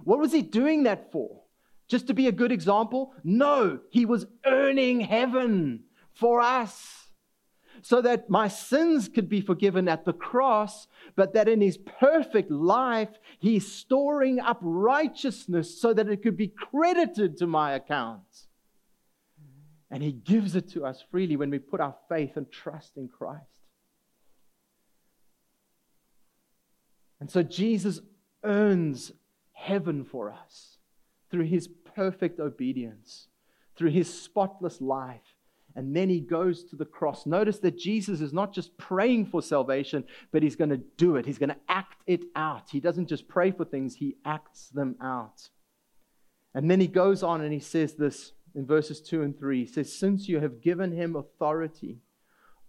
What 0.04 0.20
was 0.20 0.34
he 0.34 0.42
doing 0.42 0.84
that 0.84 1.10
for? 1.10 1.44
Just 1.88 2.08
to 2.08 2.14
be 2.14 2.28
a 2.28 2.34
good 2.34 2.52
example? 2.52 3.14
No, 3.24 3.80
he 3.92 4.06
was 4.06 4.26
earning 4.46 5.00
heaven 5.00 5.86
for 6.12 6.42
us 6.42 7.03
so 7.84 8.02
that 8.02 8.30
my 8.30 8.48
sins 8.48 9.10
could 9.10 9.28
be 9.28 9.42
forgiven 9.42 9.90
at 9.90 10.06
the 10.06 10.14
cross, 10.14 10.88
but 11.18 11.34
that 11.34 11.50
in 11.50 11.60
his 11.60 11.78
perfect 11.78 12.50
life, 12.50 13.10
he's 13.40 13.70
storing 13.70 14.40
up 14.40 14.58
righteousness 14.62 15.80
so 15.80 15.94
that 15.94 16.08
it 16.08 16.24
could 16.24 16.38
be 16.38 16.48
credited 16.48 17.38
to 17.38 17.46
my 17.46 17.74
account. 17.74 18.24
And 19.92 20.02
he 20.02 20.14
gives 20.14 20.56
it 20.56 20.70
to 20.70 20.86
us 20.86 21.04
freely 21.12 21.36
when 21.36 21.50
we 21.50 21.60
put 21.60 21.82
our 21.82 21.94
faith 22.08 22.38
and 22.38 22.50
trust 22.50 22.96
in 22.96 23.10
Christ. 23.10 23.44
And 27.20 27.30
so 27.30 27.44
Jesus 27.44 28.00
earns 28.46 29.12
heaven 29.52 30.06
for 30.06 30.32
us 30.32 30.78
through 31.30 31.46
his 31.46 31.68
perfect 31.68 32.40
obedience, 32.40 33.28
through 33.76 33.92
his 33.92 34.12
spotless 34.12 34.80
life 34.80 35.36
and 35.76 35.96
then 35.96 36.10
he 36.10 36.20
goes 36.20 36.64
to 36.66 36.76
the 36.76 36.86
cross. 36.86 37.26
Notice 37.26 37.60
that 37.60 37.78
Jesus 37.78 38.22
is 38.22 38.34
not 38.34 38.54
just 38.54 38.78
praying 38.78 39.26
for 39.28 39.42
salvation, 39.42 40.04
but 40.32 40.44
he's 40.44 40.56
going 40.56 40.70
to 40.70 40.82
do 40.98 41.16
it. 41.16 41.26
He's 41.26 41.40
going 41.40 41.50
to 41.50 41.60
act 41.68 42.02
it 42.06 42.24
out. 42.36 42.70
He 42.70 42.80
doesn't 42.80 43.08
just 43.08 43.28
pray 43.28 43.52
for 43.52 43.66
things, 43.66 43.96
he 43.96 44.18
acts 44.26 44.70
them 44.70 44.96
out. 45.02 45.50
And 46.54 46.70
then 46.70 46.80
he 46.80 46.88
goes 46.88 47.24
on 47.24 47.42
and 47.42 47.52
he 47.52 47.60
says 47.60 47.94
this 47.96 48.34
in 48.54 48.66
verses 48.66 49.02
2 49.02 49.24
and 49.24 49.38
3. 49.38 49.66
He 49.66 49.72
says, 49.72 49.92
Since 49.92 50.30
you 50.30 50.40
have 50.40 50.62
given 50.62 50.92
him 50.92 51.16
authority 51.16 51.98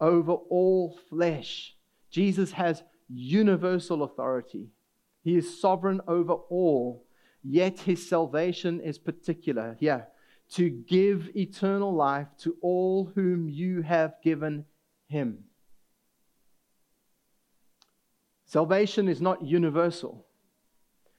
over 0.01 0.33
all 0.33 0.99
flesh, 1.11 1.77
Jesus 2.11 2.53
has 2.53 2.83
universal 3.09 4.03
authority. 4.03 4.69
He 5.23 5.37
is 5.37 5.61
sovereign 5.61 6.01
over 6.07 6.33
all, 6.33 7.07
yet 7.43 7.81
his 7.81 8.09
salvation 8.09 8.81
is 8.81 8.99
particular. 8.99 9.77
Yeah, 9.81 10.03
to 10.55 10.71
give 10.71 11.31
eternal 11.35 11.93
life 11.95 12.29
to 12.39 12.57
all 12.61 13.11
whom 13.15 13.49
you 13.49 13.83
have 13.83 14.15
given 14.23 14.65
him. 15.09 15.39
Salvation 18.47 19.09
is 19.09 19.21
not 19.21 19.45
universal. 19.45 20.27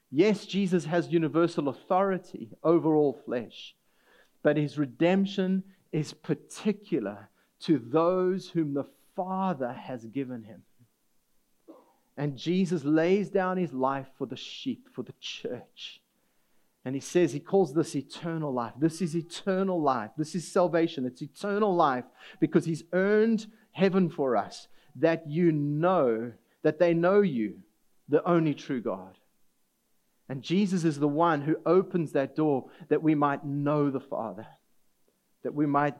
Yes, 0.10 0.46
Jesus 0.46 0.86
has 0.86 1.12
universal 1.12 1.68
authority 1.68 2.52
over 2.64 2.96
all 2.96 3.20
flesh, 3.26 3.76
but 4.42 4.56
his 4.56 4.78
redemption 4.78 5.64
is 5.92 6.14
particular 6.14 7.30
to 7.60 7.80
those 7.80 8.48
whom 8.48 8.74
the 8.74 8.86
Father 9.18 9.74
has 9.74 10.06
given 10.06 10.44
him. 10.44 10.62
And 12.16 12.38
Jesus 12.38 12.86
lays 12.86 13.30
down 13.30 13.58
his 13.58 13.74
life 13.74 14.08
for 14.18 14.28
the 14.28 14.38
sheep, 14.38 14.88
for 14.94 15.04
the 15.04 15.16
church. 15.20 16.02
And 16.86 16.94
he 16.94 17.02
says, 17.02 17.34
he 17.34 17.40
calls 17.40 17.74
this 17.74 17.96
eternal 17.96 18.54
life. 18.54 18.74
This 18.78 19.02
is 19.02 19.16
eternal 19.16 19.82
life. 19.82 20.12
This 20.18 20.36
is 20.36 20.48
salvation. 20.48 21.06
It's 21.08 21.22
eternal 21.22 21.76
life 21.76 22.06
because 22.40 22.66
he's 22.66 22.84
earned 22.94 23.48
heaven 23.72 24.08
for 24.08 24.38
us, 24.38 24.68
that 24.96 25.28
you 25.28 25.52
know, 25.52 26.32
that 26.62 26.78
they 26.78 26.94
know 26.94 27.22
you, 27.22 27.56
the 28.08 28.24
only 28.24 28.54
true 28.54 28.82
God. 28.82 29.18
And 30.30 30.44
Jesus 30.44 30.84
is 30.84 31.00
the 31.00 31.08
one 31.08 31.42
who 31.42 31.58
opens 31.66 32.12
that 32.12 32.36
door 32.36 32.66
that 32.90 33.02
we 33.02 33.16
might 33.16 33.44
know 33.44 33.90
the 33.90 34.00
Father, 34.00 34.46
that 35.44 35.56
we 35.56 35.66
might 35.66 35.96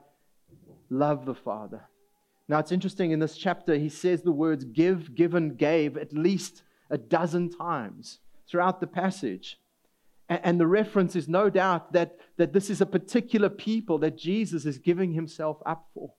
love 0.88 1.26
the 1.26 1.34
Father. 1.34 1.82
Now, 2.48 2.60
it's 2.60 2.72
interesting 2.72 3.10
in 3.10 3.18
this 3.18 3.36
chapter, 3.36 3.74
he 3.74 3.88
says 3.88 4.22
the 4.22 4.30
words 4.30 4.64
give, 4.64 5.16
given, 5.16 5.56
gave 5.56 5.96
at 5.96 6.12
least 6.12 6.62
a 6.90 6.98
dozen 6.98 7.50
times 7.50 8.20
throughout 8.48 8.80
the 8.80 8.86
passage. 8.86 9.58
And 10.28 10.58
the 10.58 10.66
reference 10.66 11.14
is 11.14 11.28
no 11.28 11.48
doubt 11.48 11.92
that, 11.92 12.18
that 12.36 12.52
this 12.52 12.68
is 12.68 12.80
a 12.80 12.86
particular 12.86 13.48
people 13.48 13.98
that 13.98 14.18
Jesus 14.18 14.66
is 14.66 14.78
giving 14.78 15.12
himself 15.12 15.58
up 15.64 15.86
for. 15.94 16.12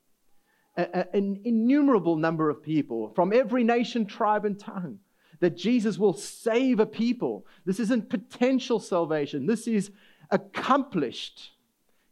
An 0.77 1.41
innumerable 1.43 2.15
number 2.15 2.49
of 2.49 2.63
people 2.63 3.11
from 3.15 3.33
every 3.33 3.63
nation, 3.63 4.05
tribe, 4.05 4.45
and 4.45 4.57
tongue. 4.57 4.99
That 5.39 5.57
Jesus 5.57 5.97
will 5.97 6.13
save 6.13 6.79
a 6.79 6.85
people. 6.85 7.45
This 7.65 7.79
isn't 7.79 8.09
potential 8.09 8.79
salvation, 8.79 9.45
this 9.45 9.67
is 9.67 9.91
accomplished. 10.31 11.51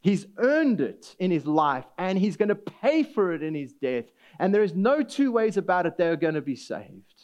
He's 0.02 0.28
earned 0.38 0.82
it 0.82 1.16
in 1.18 1.32
his 1.32 1.48
life 1.48 1.86
and 1.98 2.20
he's 2.20 2.38
going 2.38 2.50
to 2.50 2.56
pay 2.56 3.02
for 3.02 3.34
it 3.34 3.42
in 3.42 3.56
his 3.56 3.74
death. 3.74 4.06
And 4.40 4.54
there 4.54 4.62
is 4.62 4.76
no 4.76 5.02
two 5.02 5.32
ways 5.32 5.58
about 5.58 5.88
it, 5.88 5.98
they're 5.98 6.16
going 6.16 6.36
to 6.36 6.42
be 6.42 6.56
saved. 6.56 7.15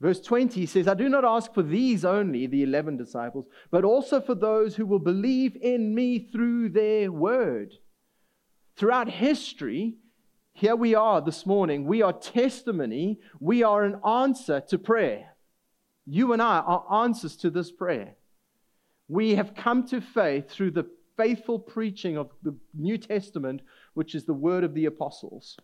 Verse 0.00 0.20
20 0.20 0.66
says, 0.66 0.88
I 0.88 0.94
do 0.94 1.08
not 1.08 1.24
ask 1.24 1.54
for 1.54 1.62
these 1.62 2.04
only, 2.04 2.46
the 2.46 2.62
11 2.62 2.98
disciples, 2.98 3.46
but 3.70 3.84
also 3.84 4.20
for 4.20 4.34
those 4.34 4.76
who 4.76 4.84
will 4.84 4.98
believe 4.98 5.56
in 5.56 5.94
me 5.94 6.18
through 6.18 6.68
their 6.70 7.10
word. 7.10 7.72
Throughout 8.76 9.08
history, 9.08 9.94
here 10.52 10.76
we 10.76 10.94
are 10.94 11.22
this 11.22 11.46
morning. 11.46 11.86
We 11.86 12.02
are 12.02 12.12
testimony. 12.12 13.20
We 13.40 13.62
are 13.62 13.84
an 13.84 14.00
answer 14.06 14.60
to 14.68 14.78
prayer. 14.78 15.36
You 16.04 16.34
and 16.34 16.42
I 16.42 16.58
are 16.58 17.02
answers 17.04 17.36
to 17.38 17.50
this 17.50 17.72
prayer. 17.72 18.16
We 19.08 19.34
have 19.36 19.54
come 19.54 19.86
to 19.88 20.00
faith 20.00 20.50
through 20.50 20.72
the 20.72 20.90
faithful 21.16 21.58
preaching 21.58 22.18
of 22.18 22.30
the 22.42 22.54
New 22.74 22.98
Testament, 22.98 23.62
which 23.94 24.14
is 24.14 24.24
the 24.24 24.34
word 24.34 24.62
of 24.62 24.74
the 24.74 24.84
apostles. 24.84 25.56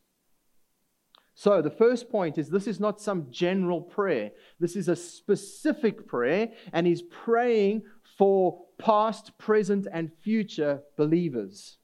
So, 1.35 1.63
the 1.63 1.71
first 1.71 2.11
point 2.11 2.37
is 2.37 2.49
this 2.49 2.67
is 2.67 2.79
not 2.79 3.01
some 3.01 3.29
general 3.31 3.81
prayer. 3.81 4.33
This 4.61 4.77
is 4.77 4.89
a 4.89 4.97
specific 4.97 6.07
prayer, 6.07 6.51
and 6.73 6.87
he's 6.87 7.03
praying 7.03 7.83
for 8.19 8.65
past, 8.79 9.37
present, 9.39 9.87
and 9.93 10.11
future 10.23 10.83
believers 10.97 11.79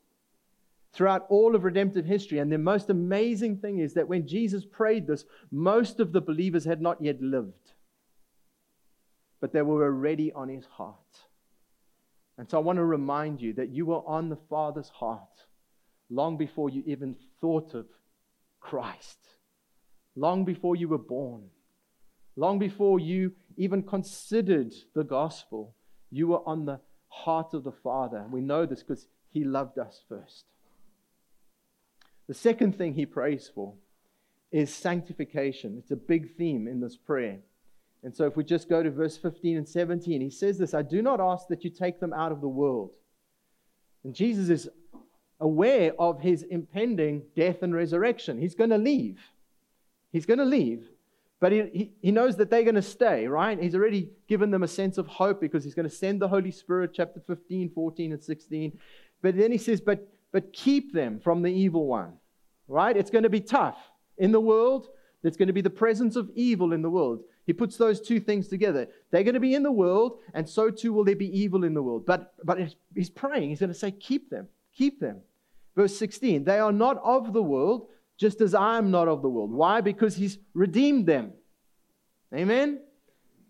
throughout 0.92 1.26
all 1.28 1.54
of 1.54 1.64
redemptive 1.64 2.04
history. 2.04 2.38
And 2.38 2.52
the 2.52 2.58
most 2.58 2.90
amazing 2.90 3.58
thing 3.58 3.78
is 3.78 3.94
that 3.94 4.08
when 4.08 4.26
Jesus 4.26 4.64
prayed 4.64 5.06
this, 5.06 5.24
most 5.50 6.00
of 6.00 6.12
the 6.12 6.20
believers 6.20 6.64
had 6.64 6.82
not 6.82 7.02
yet 7.02 7.20
lived, 7.22 7.72
but 9.40 9.52
they 9.52 9.62
were 9.62 9.84
already 9.84 10.32
on 10.32 10.48
his 10.48 10.66
heart. 10.66 10.96
And 12.36 12.48
so 12.50 12.58
I 12.58 12.60
want 12.60 12.76
to 12.76 12.84
remind 12.84 13.40
you 13.40 13.54
that 13.54 13.70
you 13.70 13.86
were 13.86 14.06
on 14.06 14.28
the 14.28 14.38
Father's 14.50 14.90
heart 14.90 15.46
long 16.10 16.36
before 16.36 16.68
you 16.70 16.82
even 16.86 17.16
thought 17.40 17.74
of 17.74 17.86
Christ 18.60 19.18
long 20.18 20.44
before 20.44 20.76
you 20.76 20.88
were 20.88 20.98
born, 20.98 21.44
long 22.36 22.58
before 22.58 22.98
you 22.98 23.32
even 23.56 23.82
considered 23.82 24.72
the 24.94 25.04
gospel, 25.04 25.74
you 26.10 26.26
were 26.28 26.46
on 26.46 26.64
the 26.64 26.80
heart 27.08 27.54
of 27.54 27.64
the 27.64 27.72
Father. 27.72 28.24
We 28.30 28.40
know 28.40 28.66
this 28.66 28.82
because 28.82 29.06
He 29.30 29.44
loved 29.44 29.78
us 29.78 30.02
first. 30.08 30.44
The 32.26 32.34
second 32.34 32.76
thing 32.76 32.94
He 32.94 33.06
prays 33.06 33.50
for 33.54 33.74
is 34.50 34.74
sanctification. 34.74 35.76
It's 35.78 35.90
a 35.90 35.96
big 35.96 36.36
theme 36.36 36.66
in 36.66 36.80
this 36.80 36.96
prayer. 36.96 37.38
And 38.02 38.14
so 38.14 38.26
if 38.26 38.36
we 38.36 38.44
just 38.44 38.68
go 38.68 38.82
to 38.82 38.90
verse 38.90 39.16
15 39.16 39.56
and 39.56 39.68
17, 39.68 40.20
He 40.20 40.30
says 40.30 40.58
this 40.58 40.74
I 40.74 40.82
do 40.82 41.00
not 41.00 41.20
ask 41.20 41.48
that 41.48 41.64
you 41.64 41.70
take 41.70 42.00
them 42.00 42.12
out 42.12 42.32
of 42.32 42.40
the 42.40 42.48
world. 42.48 42.90
And 44.04 44.14
Jesus 44.14 44.48
is 44.48 44.68
aware 45.40 45.92
of 45.98 46.20
his 46.20 46.42
impending 46.42 47.22
death 47.36 47.62
and 47.62 47.74
resurrection. 47.74 48.38
He's 48.38 48.54
going 48.54 48.70
to 48.70 48.78
leave. 48.78 49.20
He's 50.12 50.26
going 50.26 50.38
to 50.38 50.44
leave, 50.44 50.88
but 51.40 51.52
he, 51.52 51.62
he, 51.72 51.92
he 52.00 52.10
knows 52.10 52.36
that 52.36 52.50
they're 52.50 52.64
going 52.64 52.74
to 52.74 52.82
stay, 52.82 53.26
right? 53.26 53.60
He's 53.60 53.74
already 53.74 54.10
given 54.26 54.50
them 54.50 54.62
a 54.62 54.68
sense 54.68 54.98
of 54.98 55.06
hope 55.06 55.40
because 55.40 55.64
he's 55.64 55.74
going 55.74 55.88
to 55.88 55.94
send 55.94 56.20
the 56.20 56.28
Holy 56.28 56.50
Spirit, 56.50 56.92
chapter 56.94 57.20
15, 57.26 57.70
14, 57.70 58.12
and 58.12 58.22
16. 58.22 58.78
But 59.22 59.36
then 59.36 59.52
he 59.52 59.58
says, 59.58 59.80
but, 59.80 60.08
but 60.32 60.52
keep 60.52 60.92
them 60.92 61.20
from 61.20 61.42
the 61.42 61.52
evil 61.52 61.86
one, 61.86 62.14
right? 62.66 62.96
It's 62.96 63.10
going 63.10 63.24
to 63.24 63.30
be 63.30 63.40
tough. 63.40 63.76
In 64.16 64.32
the 64.32 64.40
world, 64.40 64.88
there's 65.22 65.36
going 65.36 65.48
to 65.48 65.52
be 65.52 65.60
the 65.60 65.70
presence 65.70 66.16
of 66.16 66.30
evil 66.34 66.72
in 66.72 66.82
the 66.82 66.90
world. 66.90 67.22
He 67.46 67.52
puts 67.52 67.76
those 67.76 68.00
two 68.00 68.20
things 68.20 68.48
together. 68.48 68.88
They're 69.10 69.24
going 69.24 69.34
to 69.34 69.40
be 69.40 69.54
in 69.54 69.62
the 69.62 69.72
world, 69.72 70.18
and 70.34 70.48
so 70.48 70.70
too 70.70 70.92
will 70.92 71.04
there 71.04 71.16
be 71.16 71.38
evil 71.38 71.64
in 71.64 71.74
the 71.74 71.82
world. 71.82 72.04
But, 72.04 72.34
but 72.44 72.58
he's 72.94 73.10
praying. 73.10 73.48
He's 73.48 73.60
going 73.60 73.72
to 73.72 73.78
say, 73.78 73.90
Keep 73.90 74.30
them, 74.30 74.48
keep 74.76 75.00
them. 75.00 75.22
Verse 75.74 75.96
16 75.96 76.44
They 76.44 76.58
are 76.58 76.72
not 76.72 77.00
of 77.02 77.32
the 77.32 77.42
world, 77.42 77.88
just 78.18 78.40
as 78.40 78.54
I 78.54 78.76
am 78.78 78.90
not 78.90 79.08
of 79.08 79.22
the 79.22 79.28
world. 79.28 79.52
Why? 79.52 79.80
Because 79.80 80.16
he's 80.16 80.38
redeemed 80.52 81.06
them. 81.06 81.32
Amen? 82.34 82.80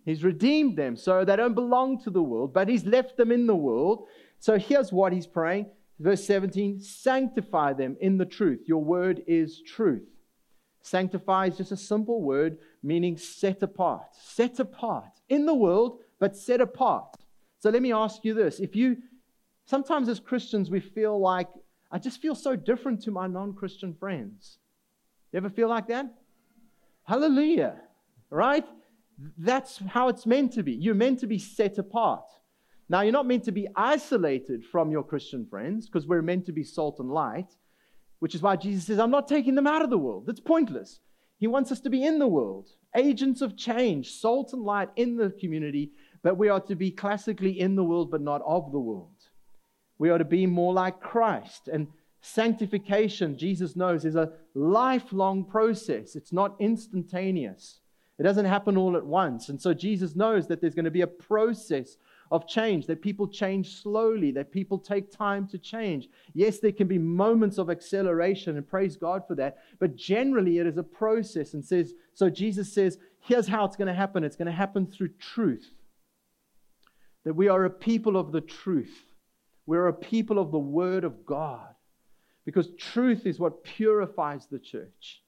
He's 0.04 0.22
redeemed 0.22 0.76
them. 0.76 0.96
So 0.96 1.24
they 1.24 1.37
don't 1.37 1.54
belong 1.54 2.02
to 2.04 2.11
the 2.11 2.22
world, 2.22 2.52
but 2.52 2.68
he's 2.68 2.85
left 2.85 3.16
them 3.16 3.33
in 3.33 3.46
the 3.46 3.57
world. 3.57 4.07
So 4.38 4.59
here's 4.59 4.92
what 4.92 5.12
he's 5.12 5.26
praying. 5.26 5.66
Verse 5.98 6.24
17 6.24 6.81
Sanctify 6.81 7.72
them 7.72 7.96
in 8.00 8.18
the 8.18 8.26
truth. 8.26 8.61
Your 8.66 8.85
word 8.85 9.22
is 9.26 9.62
truth. 9.66 10.07
Sanctify 10.83 11.46
is 11.46 11.57
just 11.57 11.72
a 11.72 11.76
simple 11.76 12.22
word 12.22 12.59
meaning 12.83 13.16
set 13.16 13.62
apart. 13.62 14.07
Set 14.12 14.61
apart 14.61 15.11
in 15.28 15.44
the 15.44 15.54
world, 15.54 15.98
but 16.20 16.37
set 16.37 16.61
apart. 16.61 17.16
So 17.59 17.70
let 17.70 17.83
me 17.83 17.92
ask 17.92 18.24
you 18.24 18.35
this. 18.35 18.61
If 18.61 18.76
you, 18.76 18.98
sometimes 19.66 20.09
as 20.09 20.20
Christians, 20.20 20.70
we 20.70 20.81
feel 20.81 21.18
like 21.18 21.48
I 21.90 21.98
just 21.98 22.20
feel 22.20 22.35
so 22.35 22.55
different 22.57 23.03
to 23.03 23.11
my 23.11 23.27
non 23.27 23.55
Christian 23.55 23.94
friends. 23.94 24.59
You 25.33 25.38
ever 25.38 25.51
feel 25.51 25.68
like 25.68 25.88
that? 25.88 26.07
Hallelujah. 27.05 27.77
Right? 28.31 28.64
That's 29.37 29.79
how 29.88 30.09
it's 30.09 30.27
meant 30.27 30.53
to 30.53 30.62
be. 30.62 30.72
You're 30.72 30.94
meant 30.94 31.20
to 31.20 31.27
be 31.27 31.38
set 31.38 31.79
apart. 31.79 32.24
Now, 32.88 33.03
you're 33.03 33.12
not 33.12 33.27
meant 33.27 33.44
to 33.44 33.53
be 33.53 33.68
isolated 33.77 34.64
from 34.64 34.90
your 34.90 35.03
Christian 35.03 35.46
friends 35.46 35.87
because 35.87 36.07
we're 36.07 36.22
meant 36.22 36.46
to 36.46 36.53
be 36.53 36.64
salt 36.64 37.01
and 37.01 37.11
light, 37.11 37.55
which 38.18 38.35
is 38.35 38.40
why 38.40 38.57
Jesus 38.57 38.87
says, 38.87 38.98
I'm 38.98 39.11
not 39.11 39.29
taking 39.29 39.55
them 39.55 39.66
out 39.66 39.83
of 39.83 39.90
the 39.90 39.98
world. 39.98 40.24
That's 40.27 40.40
pointless. 40.40 41.01
He 41.38 41.46
wants 41.46 41.70
us 41.70 41.81
to 41.81 41.90
be 41.90 42.05
in 42.05 42.18
the 42.18 42.27
world, 42.27 42.70
agents 42.96 43.42
of 43.42 43.57
change, 43.57 44.12
salt 44.12 44.53
and 44.53 44.62
light 44.62 44.88
in 44.96 45.16
the 45.16 45.31
community, 45.31 45.92
but 46.22 46.38
we 46.38 46.48
are 46.48 46.61
to 46.62 46.74
be 46.74 46.90
classically 46.90 47.61
in 47.61 47.77
the 47.77 47.85
world, 47.85 48.11
but 48.11 48.22
not 48.22 48.42
of 48.44 48.72
the 48.72 48.81
world. 48.81 49.17
We 49.99 50.11
are 50.11 50.19
to 50.19 50.25
be 50.25 50.47
more 50.47 50.73
like 50.73 51.01
Christ. 51.01 51.69
And 51.69 51.89
sanctification, 52.21 53.37
Jesus 53.37 53.77
knows, 53.77 54.05
is 54.05 54.17
a 54.17 54.33
lifelong 54.55 55.45
process, 55.45 56.17
it's 56.17 56.33
not 56.33 56.57
instantaneous. 56.59 57.81
It 58.19 58.25
doesn't 58.25 58.47
happen 58.47 58.77
all 58.77 58.97
at 58.97 59.07
once. 59.07 59.49
And 59.49 59.61
so 59.63 59.73
Jesus 59.73 60.17
knows 60.17 60.49
that 60.49 60.61
there's 60.61 60.75
going 60.75 60.85
to 60.87 60.91
be 60.91 61.03
a 61.03 61.07
process 61.07 61.97
of 62.31 62.47
change, 62.47 62.87
that 62.87 63.01
people 63.01 63.27
change 63.27 63.81
slowly, 63.81 64.31
that 64.33 64.53
people 64.53 64.79
take 64.79 65.11
time 65.11 65.47
to 65.49 65.59
change. 65.59 66.09
Yes, 66.35 66.59
there 66.59 66.73
can 66.73 66.89
be 66.89 66.99
moments 66.99 67.59
of 67.59 67.71
acceleration, 67.71 68.57
and 68.57 68.69
praise 68.69 68.97
God 68.97 69.23
for 69.27 69.35
that, 69.37 69.59
but 69.79 69.97
generally 69.97 70.59
it 70.59 70.67
is 70.67 70.77
a 70.77 70.83
process. 70.83 71.55
And 71.55 71.65
says, 71.65 71.95
so 72.13 72.29
Jesus 72.29 72.73
says, 72.73 72.99
here's 73.21 73.49
how 73.49 73.65
it's 73.65 73.77
going 73.77 73.89
to 73.89 73.95
happen 73.95 74.25
it's 74.25 74.37
going 74.37 74.47
to 74.47 74.53
happen 74.53 74.87
through 74.87 75.11
truth. 75.19 75.71
That 77.25 77.35
we 77.35 77.49
are 77.49 77.65
a 77.65 77.71
people 77.71 78.17
of 78.17 78.33
the 78.33 78.41
truth, 78.41 79.05
we're 79.68 79.88
a 79.88 79.92
people 79.92 80.38
of 80.38 80.50
the 80.50 80.59
Word 80.59 81.04
of 81.04 81.26
God, 81.26 81.74
because 82.46 82.70
truth 82.78 83.26
is 83.26 83.38
what 83.38 83.62
purifies 83.62 84.46
the 84.46 84.59
church. 84.59 85.22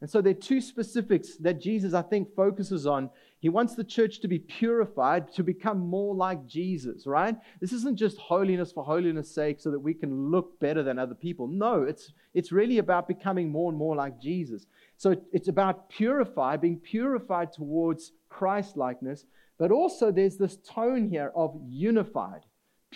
And 0.00 0.08
so 0.08 0.20
there 0.20 0.30
are 0.30 0.34
two 0.34 0.60
specifics 0.60 1.36
that 1.38 1.60
Jesus, 1.60 1.92
I 1.92 2.02
think, 2.02 2.36
focuses 2.36 2.86
on 2.86 3.10
he 3.40 3.48
wants 3.48 3.74
the 3.74 3.82
church 3.82 4.20
to 4.20 4.28
be 4.28 4.38
purified, 4.38 5.32
to 5.34 5.42
become 5.42 5.80
more 5.80 6.14
like 6.14 6.46
Jesus, 6.46 7.04
right? 7.04 7.36
This 7.60 7.72
isn't 7.72 7.96
just 7.96 8.16
holiness 8.16 8.70
for 8.70 8.84
holiness 8.84 9.34
sake 9.34 9.60
so 9.60 9.72
that 9.72 9.80
we 9.80 9.92
can 9.92 10.30
look 10.30 10.58
better 10.60 10.84
than 10.84 10.98
other 10.98 11.16
people. 11.16 11.48
No, 11.48 11.82
it's, 11.82 12.12
it's 12.32 12.52
really 12.52 12.78
about 12.78 13.08
becoming 13.08 13.50
more 13.50 13.70
and 13.70 13.78
more 13.78 13.96
like 13.96 14.20
Jesus. 14.20 14.66
So 14.96 15.16
it's 15.32 15.48
about 15.48 15.90
purify, 15.90 16.56
being 16.56 16.78
purified 16.78 17.52
towards 17.52 18.12
Christ 18.28 18.76
likeness, 18.76 19.26
but 19.58 19.72
also 19.72 20.12
there's 20.12 20.36
this 20.36 20.58
tone 20.58 21.10
here 21.10 21.32
of 21.34 21.60
unified, 21.68 22.44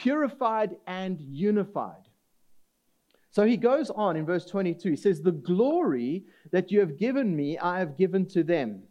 purified 0.02 0.76
and 0.86 1.20
unified. 1.20 2.08
So 3.30 3.44
he 3.44 3.56
goes 3.56 3.90
on 3.90 4.16
in 4.16 4.24
verse 4.24 4.46
22. 4.46 4.90
He 4.90 4.96
says, 4.96 5.20
The 5.20 5.32
glory 5.32 6.24
that 6.50 6.70
you 6.72 6.80
have 6.80 6.98
given 6.98 7.36
me, 7.36 7.58
I 7.58 7.78
have 7.78 7.96
given 7.96 8.26
to 8.30 8.42
them 8.42 8.84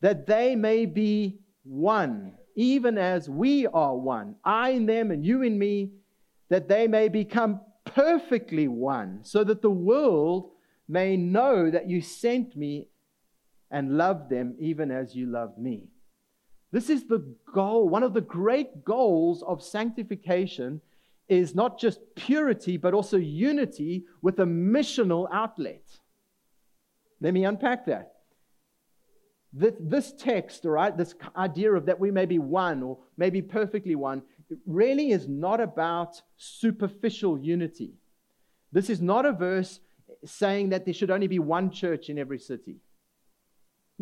that 0.00 0.26
they 0.26 0.56
may 0.56 0.84
be 0.84 1.38
one, 1.62 2.32
even 2.56 2.98
as 2.98 3.30
we 3.30 3.66
are 3.68 3.96
one. 3.96 4.34
I 4.44 4.70
in 4.70 4.86
them 4.86 5.10
and 5.10 5.24
you 5.24 5.42
in 5.42 5.58
me, 5.58 5.92
that 6.48 6.68
they 6.68 6.88
may 6.88 7.08
become 7.08 7.60
perfectly 7.84 8.68
one, 8.68 9.20
so 9.22 9.44
that 9.44 9.62
the 9.62 9.70
world 9.70 10.50
may 10.88 11.16
know 11.16 11.70
that 11.70 11.88
you 11.88 12.02
sent 12.02 12.56
me 12.56 12.88
and 13.70 13.96
loved 13.96 14.28
them 14.28 14.54
even 14.58 14.90
as 14.90 15.14
you 15.14 15.26
loved 15.26 15.56
me. 15.56 15.84
This 16.72 16.88
is 16.88 17.06
the 17.06 17.22
goal. 17.54 17.88
One 17.88 18.02
of 18.02 18.14
the 18.14 18.22
great 18.22 18.84
goals 18.84 19.42
of 19.42 19.62
sanctification 19.62 20.80
is 21.28 21.54
not 21.54 21.78
just 21.78 22.00
purity, 22.16 22.78
but 22.78 22.94
also 22.94 23.18
unity 23.18 24.06
with 24.22 24.40
a 24.40 24.44
missional 24.44 25.28
outlet. 25.30 25.84
Let 27.20 27.34
me 27.34 27.44
unpack 27.44 27.86
that. 27.86 28.14
This, 29.52 30.14
text, 30.18 30.64
right, 30.64 30.96
this 30.96 31.14
idea 31.36 31.72
of 31.72 31.86
that 31.86 32.00
we 32.00 32.10
may 32.10 32.24
be 32.24 32.38
one 32.38 32.82
or 32.82 32.98
maybe 33.18 33.42
perfectly 33.42 33.94
one, 33.94 34.22
really 34.66 35.10
is 35.12 35.28
not 35.28 35.60
about 35.60 36.22
superficial 36.38 37.38
unity. 37.38 37.92
This 38.72 38.88
is 38.88 39.02
not 39.02 39.26
a 39.26 39.32
verse 39.32 39.80
saying 40.24 40.70
that 40.70 40.86
there 40.86 40.94
should 40.94 41.10
only 41.10 41.26
be 41.26 41.38
one 41.38 41.70
church 41.70 42.08
in 42.08 42.18
every 42.18 42.38
city. 42.38 42.76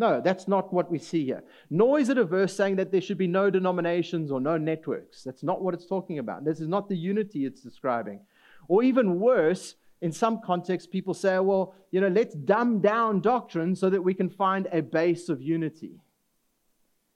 No, 0.00 0.18
that's 0.18 0.48
not 0.48 0.72
what 0.72 0.90
we 0.90 0.98
see 0.98 1.26
here. 1.26 1.44
Nor 1.68 2.00
is 2.00 2.08
it 2.08 2.16
a 2.16 2.24
verse 2.24 2.56
saying 2.56 2.76
that 2.76 2.90
there 2.90 3.02
should 3.02 3.18
be 3.18 3.26
no 3.26 3.50
denominations 3.50 4.30
or 4.30 4.40
no 4.40 4.56
networks. 4.56 5.22
That's 5.22 5.42
not 5.42 5.60
what 5.60 5.74
it's 5.74 5.84
talking 5.84 6.18
about. 6.18 6.42
This 6.42 6.58
is 6.58 6.68
not 6.68 6.88
the 6.88 6.96
unity 6.96 7.44
it's 7.44 7.60
describing. 7.60 8.20
Or 8.66 8.82
even 8.82 9.20
worse, 9.20 9.74
in 10.00 10.10
some 10.10 10.40
contexts, 10.40 10.88
people 10.88 11.12
say, 11.12 11.38
well, 11.38 11.74
you 11.90 12.00
know, 12.00 12.08
let's 12.08 12.34
dumb 12.34 12.80
down 12.80 13.20
doctrine 13.20 13.76
so 13.76 13.90
that 13.90 14.00
we 14.00 14.14
can 14.14 14.30
find 14.30 14.68
a 14.72 14.80
base 14.80 15.28
of 15.28 15.42
unity. 15.42 16.00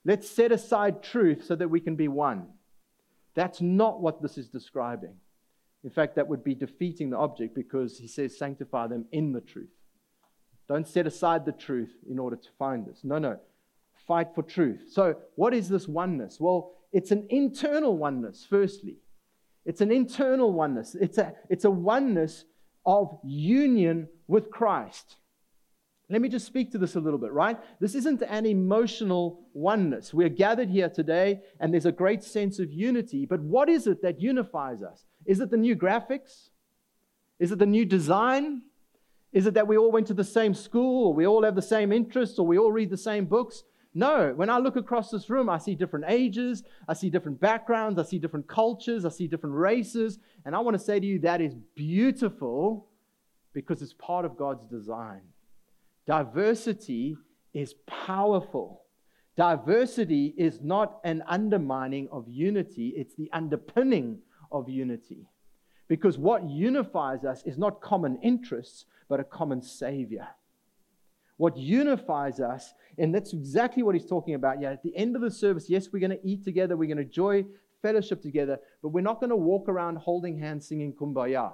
Let's 0.05 0.29
set 0.29 0.53
aside 0.53 1.03
truth 1.03 1.43
so 1.47 1.57
that 1.57 1.69
we 1.69 1.81
can 1.81 1.97
be 1.97 2.09
one. 2.09 2.49
That's 3.35 3.63
not 3.63 4.03
what 4.03 4.21
this 4.21 4.37
is 4.37 4.49
describing. 4.49 5.15
In 5.85 5.91
fact, 5.91 6.17
that 6.17 6.29
would 6.29 6.45
be 6.45 6.55
defeating 6.55 7.09
the 7.09 7.17
object 7.17 7.55
because 7.55 7.97
he 7.97 8.09
says, 8.09 8.37
sanctify 8.37 8.89
them 8.89 9.07
in 9.11 9.33
the 9.33 9.41
truth. 9.41 9.73
Don't 10.69 10.89
set 10.89 11.07
aside 11.07 11.45
the 11.45 11.53
truth 11.53 11.93
in 12.09 12.19
order 12.19 12.37
to 12.37 12.49
find 12.59 12.87
this. 12.87 13.01
No, 13.05 13.19
no. 13.19 13.39
Fight 14.07 14.29
for 14.35 14.43
truth. 14.43 14.87
So, 14.91 15.17
what 15.37 15.55
is 15.55 15.69
this 15.69 15.89
oneness? 15.89 16.39
Well, 16.41 16.73
it's 16.93 17.11
an 17.11 17.27
internal 17.31 17.97
oneness, 17.97 18.47
firstly. 18.49 18.97
It's 19.65 19.81
an 19.81 19.91
internal 19.91 20.53
oneness. 20.53 20.95
It's 20.95 21.19
a, 21.19 21.35
it's 21.49 21.65
a 21.65 21.71
oneness 21.71 22.45
of 22.85 23.19
union 23.25 24.09
with 24.27 24.51
Christ. 24.51 25.17
Let 26.11 26.21
me 26.21 26.29
just 26.29 26.47
speak 26.47 26.71
to 26.73 26.79
this 26.79 26.97
a 26.97 27.01
little 27.01 27.19
bit, 27.19 27.33
right? 27.33 27.59
This 27.81 27.95
isn't 27.95 28.23
an 28.23 28.45
emotional 28.45 29.47
oneness. 29.55 30.13
We're 30.13 30.29
gathered 30.29 30.69
here 30.69 30.91
today 30.91 31.41
and 31.59 31.73
there's 31.73 31.87
a 31.87 31.93
great 31.93 32.23
sense 32.23 32.59
of 32.59 32.71
unity, 32.71 33.25
but 33.25 33.41
what 33.41 33.71
is 33.71 33.87
it 33.87 34.03
that 34.03 34.21
unifies 34.21 34.83
us? 34.83 35.07
Is 35.25 35.41
it 35.41 35.51
the 35.51 35.57
new 35.57 35.75
graphics? 35.75 36.51
Is 37.39 37.53
it 37.53 37.59
the 37.59 37.67
new 37.67 37.87
design? 37.87 38.63
Is 39.35 39.47
it 39.47 39.55
that 39.55 39.67
we 39.67 39.77
all 39.77 39.91
went 39.91 40.07
to 40.07 40.15
the 40.15 40.25
same 40.25 40.55
school 40.55 41.09
or 41.09 41.15
we 41.15 41.27
all 41.27 41.43
have 41.43 41.57
the 41.57 41.61
same 41.61 41.91
interests 41.91 42.39
or 42.39 42.47
we 42.47 42.57
all 42.57 42.71
read 42.71 42.89
the 42.89 42.97
same 42.97 43.27
books? 43.27 43.65
No, 43.93 44.33
when 44.35 44.49
I 44.49 44.59
look 44.59 44.77
across 44.77 45.11
this 45.11 45.29
room, 45.29 45.51
I 45.51 45.59
see 45.59 45.75
different 45.75 46.07
ages, 46.09 46.63
I 46.89 46.95
see 46.95 47.11
different 47.11 47.41
backgrounds, 47.41 47.99
I 47.99 48.05
see 48.05 48.19
different 48.21 48.49
cultures, 48.49 49.05
I 49.05 49.09
see 49.09 49.27
different 49.27 49.57
races. 49.57 50.19
And 50.45 50.55
I 50.55 50.61
want 50.61 50.77
to 50.77 50.83
say 50.83 51.01
to 51.01 51.07
you 51.07 51.19
that 51.21 51.41
is 51.41 51.55
beautiful 51.75 52.89
because 53.53 53.83
it's 53.83 53.93
part 53.93 54.25
of 54.25 54.37
God's 54.37 54.67
design. 54.69 55.23
Diversity 56.07 57.17
is 57.53 57.75
powerful. 57.87 58.83
Diversity 59.37 60.33
is 60.39 60.61
not 60.61 61.01
an 61.03 61.25
undermining 61.27 62.09
of 62.13 62.29
unity, 62.29 62.95
it's 62.97 63.17
the 63.17 63.31
underpinning 63.33 64.19
of 64.53 64.69
unity. 64.69 65.27
Because 65.89 66.19
what 66.19 66.49
unifies 66.49 67.25
us 67.25 67.43
is 67.45 67.59
not 67.59 67.81
common 67.81 68.19
interests, 68.23 68.87
but 69.09 69.21
a 69.21 69.25
common 69.25 69.61
Savior. 69.61 70.27
What 71.37 71.57
unifies 71.57 72.41
us, 72.41 72.73
and 72.97 73.15
that's 73.15 73.33
exactly 73.33 73.83
what 73.83 73.95
he's 73.95 74.07
talking 74.07 74.35
about. 74.35 74.61
Yeah, 74.61 74.71
at 74.71 74.83
the 74.83 74.97
end 74.97 75.17
of 75.17 75.23
the 75.23 75.31
service, 75.31 75.69
yes, 75.69 75.89
we're 75.93 75.99
going 75.99 76.19
to 76.19 76.27
eat 76.27 76.45
together, 76.45 76.77
we're 76.77 76.87
going 76.87 76.99
to 76.99 77.03
enjoy 77.03 77.45
fellowship 77.83 78.23
together, 78.23 78.59
but 78.83 78.91
we're 78.91 79.03
not 79.03 79.21
going 79.21 79.31
to 79.31 79.37
walk 79.37 79.69
around 79.69 79.97
holding 79.97 80.39
hands 80.39 80.67
singing 80.67 80.93
kumbaya 80.93 81.53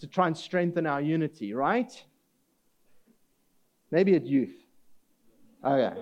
to 0.00 0.06
try 0.06 0.26
and 0.26 0.36
strengthen 0.36 0.84
our 0.86 1.00
unity, 1.00 1.54
right? 1.54 2.04
Maybe 3.90 4.14
at 4.16 4.26
youth. 4.26 4.54
Oh, 5.62 5.74
okay. 5.74 6.00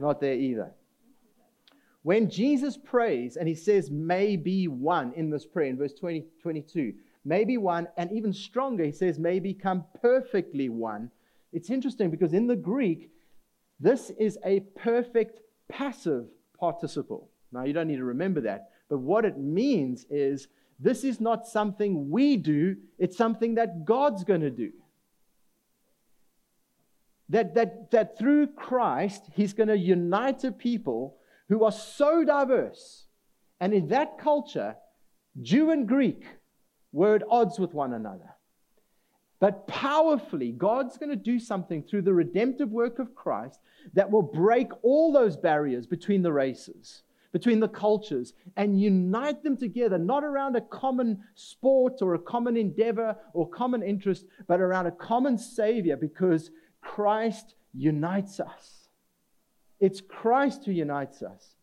Not 0.00 0.20
there 0.20 0.34
either. 0.34 0.72
When 2.04 2.30
Jesus 2.30 2.76
prays 2.76 3.36
and 3.36 3.48
he 3.48 3.54
says, 3.54 3.90
may 3.90 4.36
be 4.36 4.68
one 4.68 5.12
in 5.14 5.28
this 5.28 5.44
prayer 5.44 5.68
in 5.68 5.76
verse 5.76 5.94
20, 5.94 6.24
22, 6.40 6.94
may 7.24 7.44
be 7.44 7.56
one, 7.56 7.88
and 7.96 8.12
even 8.12 8.32
stronger, 8.32 8.84
he 8.84 8.92
says, 8.92 9.18
may 9.18 9.40
become 9.40 9.84
perfectly 10.00 10.68
one 10.68 11.10
it's 11.54 11.70
interesting 11.70 12.10
because 12.10 12.34
in 12.34 12.48
the 12.48 12.56
Greek, 12.56 13.12
this 13.78 14.10
is 14.18 14.38
a 14.44 14.60
perfect 14.76 15.40
passive 15.68 16.26
participle. 16.58 17.30
Now, 17.52 17.62
you 17.62 17.72
don't 17.72 17.86
need 17.86 17.98
to 17.98 18.04
remember 18.04 18.40
that, 18.42 18.70
but 18.90 18.98
what 18.98 19.24
it 19.24 19.38
means 19.38 20.04
is 20.10 20.48
this 20.80 21.04
is 21.04 21.20
not 21.20 21.46
something 21.46 22.10
we 22.10 22.36
do, 22.36 22.76
it's 22.98 23.16
something 23.16 23.54
that 23.54 23.84
God's 23.84 24.24
going 24.24 24.40
to 24.40 24.50
do. 24.50 24.72
That, 27.28 27.54
that, 27.54 27.92
that 27.92 28.18
through 28.18 28.48
Christ, 28.48 29.22
He's 29.34 29.52
going 29.52 29.68
to 29.68 29.78
unite 29.78 30.42
a 30.42 30.50
people 30.50 31.16
who 31.48 31.64
are 31.64 31.72
so 31.72 32.24
diverse. 32.24 33.06
And 33.60 33.72
in 33.72 33.88
that 33.88 34.18
culture, 34.18 34.76
Jew 35.40 35.70
and 35.70 35.86
Greek 35.86 36.24
were 36.92 37.16
at 37.16 37.22
odds 37.28 37.58
with 37.58 37.74
one 37.74 37.92
another. 37.92 38.34
But 39.40 39.66
powerfully, 39.66 40.52
God's 40.52 40.96
going 40.96 41.10
to 41.10 41.16
do 41.16 41.38
something 41.38 41.82
through 41.82 42.02
the 42.02 42.14
redemptive 42.14 42.70
work 42.70 42.98
of 42.98 43.14
Christ 43.14 43.60
that 43.92 44.10
will 44.10 44.22
break 44.22 44.68
all 44.82 45.12
those 45.12 45.36
barriers 45.36 45.86
between 45.86 46.22
the 46.22 46.32
races, 46.32 47.02
between 47.32 47.60
the 47.60 47.68
cultures 47.68 48.32
and 48.56 48.80
unite 48.80 49.42
them 49.42 49.56
together, 49.56 49.98
not 49.98 50.24
around 50.24 50.56
a 50.56 50.60
common 50.60 51.22
sport 51.34 51.94
or 52.00 52.14
a 52.14 52.18
common 52.18 52.56
endeavor 52.56 53.16
or 53.34 53.48
common 53.50 53.82
interest, 53.82 54.24
but 54.46 54.60
around 54.60 54.86
a 54.86 54.92
common 54.92 55.36
Savior 55.36 55.96
because 55.96 56.50
Christ 56.80 57.54
unites 57.74 58.40
us. 58.40 58.83
It's 59.84 60.00
Christ 60.00 60.64
who 60.64 60.72
unites 60.72 61.20
us. 61.22 61.56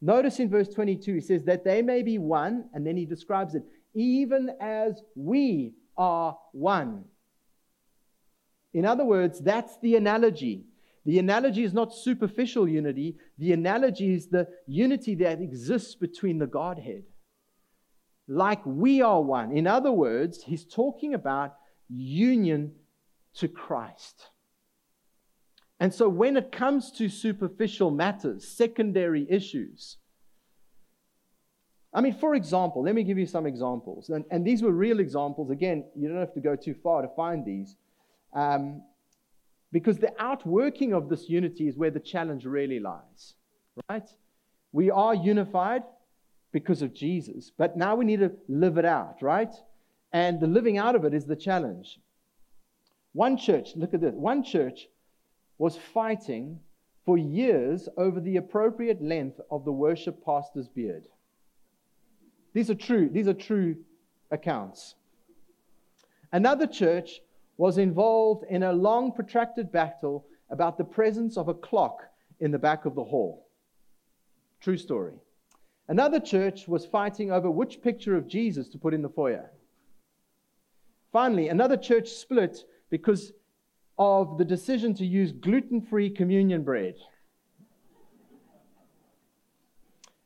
Notice 0.00 0.40
in 0.40 0.48
verse 0.48 0.70
22, 0.70 1.16
he 1.16 1.20
says 1.20 1.44
that 1.44 1.64
they 1.64 1.82
may 1.82 2.02
be 2.02 2.16
one, 2.16 2.70
and 2.72 2.86
then 2.86 2.96
he 2.96 3.04
describes 3.04 3.54
it, 3.54 3.62
even 3.94 4.50
as 4.58 5.02
we 5.14 5.74
are 5.98 6.38
one. 6.52 7.04
In 8.72 8.86
other 8.86 9.04
words, 9.04 9.38
that's 9.38 9.78
the 9.82 9.96
analogy. 9.96 10.64
The 11.04 11.18
analogy 11.18 11.62
is 11.62 11.74
not 11.74 11.94
superficial 11.94 12.66
unity, 12.66 13.18
the 13.36 13.52
analogy 13.52 14.14
is 14.14 14.28
the 14.28 14.48
unity 14.66 15.14
that 15.16 15.42
exists 15.42 15.94
between 15.94 16.38
the 16.38 16.46
Godhead. 16.46 17.02
Like 18.28 18.64
we 18.64 19.02
are 19.02 19.20
one. 19.20 19.54
In 19.54 19.66
other 19.66 19.92
words, 19.92 20.42
he's 20.42 20.64
talking 20.64 21.12
about 21.12 21.54
union 21.90 22.72
to 23.34 23.46
Christ. 23.46 24.31
And 25.82 25.92
so 25.92 26.08
when 26.08 26.36
it 26.36 26.52
comes 26.52 26.92
to 26.92 27.08
superficial 27.08 27.90
matters, 27.90 28.46
secondary 28.46 29.26
issues, 29.28 29.96
I 31.92 32.00
mean, 32.00 32.14
for 32.14 32.36
example, 32.36 32.84
let 32.84 32.94
me 32.94 33.02
give 33.02 33.18
you 33.18 33.26
some 33.26 33.46
examples. 33.46 34.08
And, 34.08 34.24
and 34.30 34.46
these 34.46 34.62
were 34.62 34.70
real 34.70 35.00
examples. 35.00 35.50
Again, 35.50 35.84
you 35.96 36.06
don't 36.06 36.18
have 36.18 36.34
to 36.34 36.40
go 36.40 36.54
too 36.54 36.76
far 36.84 37.02
to 37.02 37.08
find 37.16 37.44
these. 37.44 37.74
Um, 38.32 38.84
because 39.72 39.98
the 39.98 40.12
outworking 40.20 40.92
of 40.94 41.08
this 41.08 41.28
unity 41.28 41.66
is 41.66 41.76
where 41.76 41.90
the 41.90 41.98
challenge 41.98 42.44
really 42.44 42.78
lies, 42.78 43.34
right? 43.90 44.08
We 44.70 44.88
are 44.92 45.16
unified 45.16 45.82
because 46.52 46.82
of 46.82 46.94
Jesus, 46.94 47.50
but 47.58 47.76
now 47.76 47.96
we 47.96 48.04
need 48.04 48.20
to 48.20 48.30
live 48.46 48.78
it 48.78 48.84
out, 48.84 49.20
right? 49.20 49.52
And 50.12 50.38
the 50.38 50.46
living 50.46 50.78
out 50.78 50.94
of 50.94 51.04
it 51.04 51.12
is 51.12 51.26
the 51.26 51.34
challenge. 51.34 51.98
One 53.14 53.36
church, 53.36 53.70
look 53.74 53.94
at 53.94 54.00
this, 54.00 54.14
one 54.14 54.44
church 54.44 54.86
was 55.62 55.76
fighting 55.76 56.58
for 57.06 57.16
years 57.16 57.88
over 57.96 58.18
the 58.18 58.36
appropriate 58.36 59.00
length 59.00 59.40
of 59.48 59.64
the 59.64 59.70
worship 59.70 60.24
pastor's 60.24 60.66
beard. 60.66 61.06
These 62.52 62.68
are 62.68 62.74
true, 62.74 63.08
these 63.08 63.28
are 63.28 63.32
true 63.32 63.76
accounts. 64.32 64.96
Another 66.32 66.66
church 66.66 67.20
was 67.58 67.78
involved 67.78 68.44
in 68.50 68.64
a 68.64 68.72
long, 68.72 69.12
protracted 69.12 69.70
battle 69.70 70.26
about 70.50 70.78
the 70.78 70.84
presence 70.98 71.36
of 71.36 71.46
a 71.46 71.54
clock 71.54 72.08
in 72.40 72.50
the 72.50 72.58
back 72.58 72.84
of 72.84 72.96
the 72.96 73.04
hall. 73.04 73.46
True 74.60 74.76
story. 74.76 75.14
Another 75.86 76.18
church 76.18 76.66
was 76.66 76.84
fighting 76.84 77.30
over 77.30 77.48
which 77.48 77.82
picture 77.82 78.16
of 78.16 78.26
Jesus 78.26 78.68
to 78.70 78.78
put 78.78 78.94
in 78.94 79.02
the 79.02 79.08
foyer. 79.08 79.52
Finally, 81.12 81.50
another 81.50 81.76
church 81.76 82.08
split 82.08 82.64
because 82.90 83.32
of 83.98 84.38
the 84.38 84.44
decision 84.44 84.94
to 84.94 85.06
use 85.06 85.32
gluten 85.32 85.80
free 85.80 86.10
communion 86.10 86.62
bread. 86.62 86.94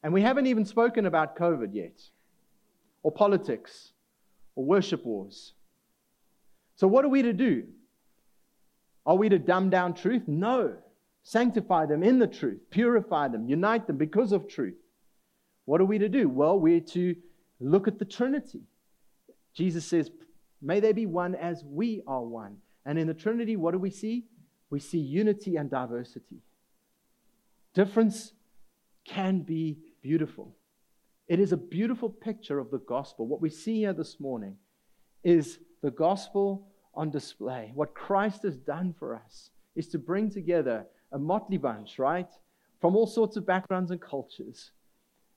And 0.03 0.13
we 0.13 0.23
haven't 0.23 0.47
even 0.47 0.65
spoken 0.65 1.07
about 1.07 1.37
COVID 1.37 1.75
yet, 1.75 2.01
or 3.03 3.11
politics, 3.11 3.93
or 4.55 4.65
worship 4.65 5.05
wars. 5.05 5.53
So, 6.77 6.87
what 6.87 7.05
are 7.05 7.09
we 7.09 7.23
to 7.23 7.33
do? 7.33 7.65
Are 9.05 9.17
we 9.17 9.29
to 9.29 9.39
dumb 9.39 9.71
down 9.71 9.95
truth? 9.95 10.23
No. 10.27 10.77
Sanctify 11.23 11.87
them 11.87 12.05
in 12.05 12.21
the 12.21 12.27
truth, 12.27 12.61
purify 12.71 13.27
them, 13.29 13.49
unite 13.49 13.89
them 13.89 13.97
because 13.97 14.31
of 14.31 14.49
truth. 14.49 14.77
What 15.65 15.81
are 15.81 15.85
we 15.85 15.99
to 15.99 16.09
do? 16.09 16.29
Well, 16.29 16.59
we're 16.59 16.81
to 16.81 17.17
look 17.59 17.89
at 17.89 17.99
the 17.99 18.05
Trinity. 18.05 18.61
Jesus 19.55 19.85
says, 19.85 20.11
May 20.63 20.81
they 20.81 20.93
be 20.93 21.07
one 21.07 21.35
as 21.35 21.65
we 21.65 22.03
are 22.07 22.23
one. 22.23 22.59
And 22.87 22.99
in 22.99 23.09
the 23.09 23.15
Trinity, 23.15 23.57
what 23.57 23.73
do 23.73 23.79
we 23.79 23.91
see? 23.91 24.25
We 24.71 24.81
see 24.81 24.99
unity 24.99 25.57
and 25.57 25.69
diversity. 25.69 26.41
Difference 27.75 28.33
can 29.05 29.41
be 29.41 29.79
beautiful. 30.01 30.57
It 31.29 31.41
is 31.41 31.53
a 31.53 31.57
beautiful 31.57 32.09
picture 32.09 32.61
of 32.61 32.71
the 32.71 32.79
gospel. 32.79 33.27
What 33.27 33.43
we 33.43 33.51
see 33.51 33.81
here 33.81 33.93
this 33.93 34.21
morning 34.21 34.57
is 35.25 35.59
the 35.83 35.91
gospel 35.91 36.69
on 36.95 37.11
display. 37.11 37.73
What 37.75 37.95
Christ 37.95 38.45
has 38.45 38.57
done 38.57 38.95
for 38.97 39.17
us 39.17 39.51
is 39.75 39.89
to 39.89 39.99
bring 39.99 40.31
together 40.31 40.87
a 41.13 41.19
motley 41.19 41.59
bunch, 41.59 41.99
right? 41.99 42.29
From 42.81 42.95
all 42.95 43.07
sorts 43.09 43.37
of 43.37 43.45
backgrounds 43.45 43.91
and 43.91 44.01
cultures. 44.01 44.71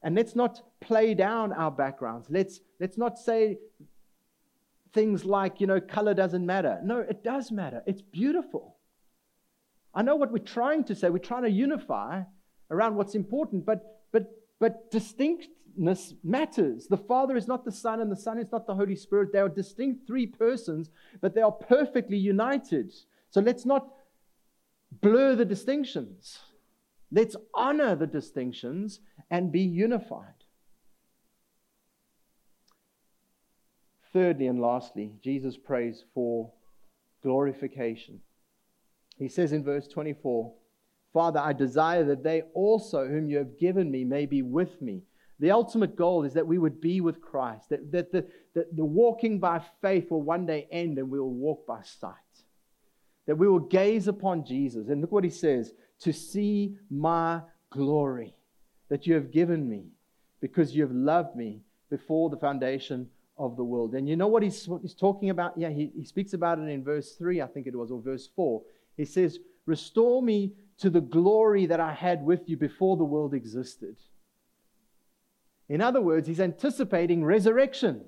And 0.04 0.16
let's 0.16 0.36
not 0.36 0.62
play 0.80 1.16
down 1.16 1.52
our 1.52 1.72
backgrounds. 1.72 2.28
Let's, 2.30 2.62
let's 2.80 2.98
not 2.98 3.18
say 3.18 3.58
things 4.93 5.25
like, 5.25 5.62
you 5.62 5.67
know, 5.67 5.80
color 5.80 6.13
doesn't 6.13 6.45
matter. 6.45 6.80
No, 6.84 6.99
it 6.99 7.23
does 7.23 7.52
matter. 7.52 7.84
It's 7.86 8.02
beautiful. 8.02 8.78
I 9.93 10.02
know 10.02 10.15
what 10.15 10.32
we're 10.32 10.39
trying 10.39 10.84
to 10.86 10.95
say. 10.95 11.10
We're 11.10 11.19
trying 11.19 11.43
to 11.43 11.52
unify 11.52 12.23
around 12.71 12.95
what's 12.95 13.15
important, 13.15 13.65
but, 13.65 14.04
but, 14.12 14.32
but 14.60 14.91
distinctness 14.91 16.13
matters. 16.23 16.88
The 16.88 16.97
Father 16.97 17.36
is 17.36 17.47
not 17.47 17.65
the 17.65 17.71
Son, 17.71 18.02
and 18.02 18.12
the 18.12 18.15
Son 18.15 18.38
is 18.38 18.52
not 18.52 18.67
the 18.67 18.75
Holy 18.75 18.95
Spirit. 18.95 19.32
They 19.34 19.39
are 19.39 19.49
distinct 19.49 20.06
three 20.06 20.28
persons, 20.28 20.89
but 21.21 21.34
they 21.34 21.41
are 21.41 21.52
perfectly 21.52 22.17
united. 22.17 22.93
So 23.32 23.41
let's 23.41 23.65
not 23.65 23.89
blur 25.02 25.36
the 25.36 25.45
distinctions. 25.45 26.39
Let's 27.12 27.36
honor 27.54 27.95
the 27.95 28.08
distinctions 28.08 28.99
and 29.32 29.52
be 29.52 29.62
unified. 29.62 30.38
Thirdly 34.13 34.48
and 34.48 34.62
lastly, 34.62 35.13
Jesus 35.24 35.58
prays 35.58 36.04
for 36.13 36.52
glorification. 37.22 38.19
He 39.17 39.28
says 39.28 39.52
in 39.52 39.63
verse 39.63 39.88
24, 39.88 40.54
Father, 41.13 41.39
I 41.39 41.54
desire 41.54 42.04
that 42.06 42.24
they 42.24 42.43
also, 42.54 43.08
whom 43.08 43.30
you 43.30 43.38
have 43.38 43.60
given 43.60 43.91
me, 43.91 44.04
may 44.04 44.26
be 44.26 44.41
with 44.41 44.82
me 44.82 45.04
the 45.39 45.52
ultimate 45.52 45.95
goal 45.95 46.26
is 46.26 46.34
that 46.34 46.45
we 46.45 46.58
would 46.58 46.82
be 46.82 47.00
with 47.00 47.22
Christ, 47.22 47.69
that, 47.69 47.91
that, 47.91 48.12
the, 48.12 48.26
that 48.56 48.76
the 48.76 48.84
walking 48.84 49.39
by 49.39 49.62
faith 49.82 50.12
will 50.12 50.22
one 50.22 50.45
day 50.45 50.67
end 50.69 50.98
and 50.98 51.10
we 51.10 51.19
will 51.19 51.34
walk 51.34 51.65
by 51.65 51.82
sight. 51.82 52.13
That 53.26 53.38
we 53.38 53.48
will 53.48 53.60
gaze 53.60 54.08
upon 54.08 54.45
Jesus. 54.45 54.89
And 54.89 55.00
look 55.00 55.12
what 55.12 55.24
he 55.24 55.30
says 55.30 55.72
to 56.02 56.12
see 56.12 56.76
my 56.89 57.41
glory 57.69 58.36
that 58.89 59.08
you 59.08 59.13
have 59.13 59.32
given 59.32 59.69
me 59.69 59.86
because 60.41 60.76
you 60.76 60.82
have 60.82 60.91
loved 60.91 61.36
me 61.36 61.62
before 61.89 62.30
the 62.30 62.38
foundation 62.38 63.10
of 63.39 63.56
the 63.56 63.63
world. 63.63 63.95
And 63.95 64.08
you 64.08 64.15
know 64.15 64.28
what 64.28 64.43
he's, 64.43 64.67
what 64.67 64.82
he's 64.82 64.93
talking 64.93 65.30
about? 65.30 65.54
Yeah, 65.58 65.69
he, 65.69 65.91
he 65.95 66.04
speaks 66.04 66.34
about 66.34 66.60
it 66.60 66.67
in 66.67 66.84
verse 66.84 67.13
3, 67.13 67.41
I 67.41 67.47
think 67.47 67.65
it 67.65 67.75
was, 67.75 67.89
or 67.89 68.02
verse 68.02 68.30
4. 68.36 68.62
He 68.97 69.06
says, 69.06 69.39
Restore 69.65 70.21
me 70.21 70.54
to 70.80 70.89
the 70.89 71.02
glory 71.02 71.65
that 71.67 71.80
I 71.80 71.93
had 71.93 72.23
with 72.23 72.47
you 72.47 72.58
before 72.58 72.97
the 72.97 73.04
world 73.06 73.34
existed. 73.34 73.95
In 75.69 75.82
other 75.82 76.02
words, 76.02 76.28
he's 76.28 76.39
anticipating 76.39 77.23
resurrection. 77.23 78.04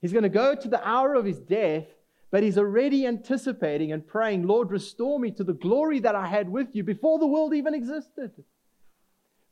He's 0.00 0.12
going 0.12 0.24
to 0.24 0.28
go 0.28 0.54
to 0.54 0.68
the 0.68 0.86
hour 0.86 1.14
of 1.14 1.24
his 1.24 1.40
death, 1.40 1.86
but 2.30 2.42
he's 2.42 2.58
already 2.58 3.06
anticipating 3.06 3.92
and 3.92 4.06
praying, 4.06 4.46
Lord, 4.46 4.70
restore 4.70 5.18
me 5.18 5.30
to 5.32 5.44
the 5.44 5.54
glory 5.54 6.00
that 6.00 6.14
I 6.14 6.26
had 6.26 6.48
with 6.48 6.76
you 6.76 6.84
before 6.84 7.18
the 7.18 7.26
world 7.26 7.54
even 7.54 7.74
existed. 7.74 8.32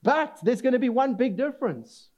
But 0.02 0.38
there's 0.42 0.60
going 0.60 0.74
to 0.74 0.78
be 0.78 0.88
one 0.90 1.14
big 1.14 1.36
difference. 1.36 2.10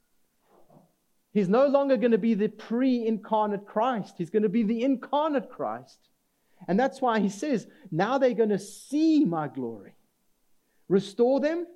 He's 1.35 1.49
no 1.49 1.66
longer 1.66 1.99
going 1.99 2.12
to 2.12 2.18
be 2.18 2.33
the 2.33 2.49
pre 2.49 3.07
incarnate 3.07 3.66
Christ, 3.66 4.14
he's 4.16 4.31
going 4.31 4.44
to 4.44 4.49
be 4.49 4.62
the 4.62 4.83
incarnate 4.83 5.51
Christ. 5.51 5.99
And 6.66 6.81
that's 6.81 7.03
why 7.03 7.20
he 7.20 7.29
says, 7.29 7.66
Now 7.90 8.16
they're 8.16 8.33
going 8.33 8.49
to 8.49 8.59
see 8.59 9.27
my 9.27 9.49
glory. 9.49 9.92
Restore 10.88 11.40
them 11.40 11.66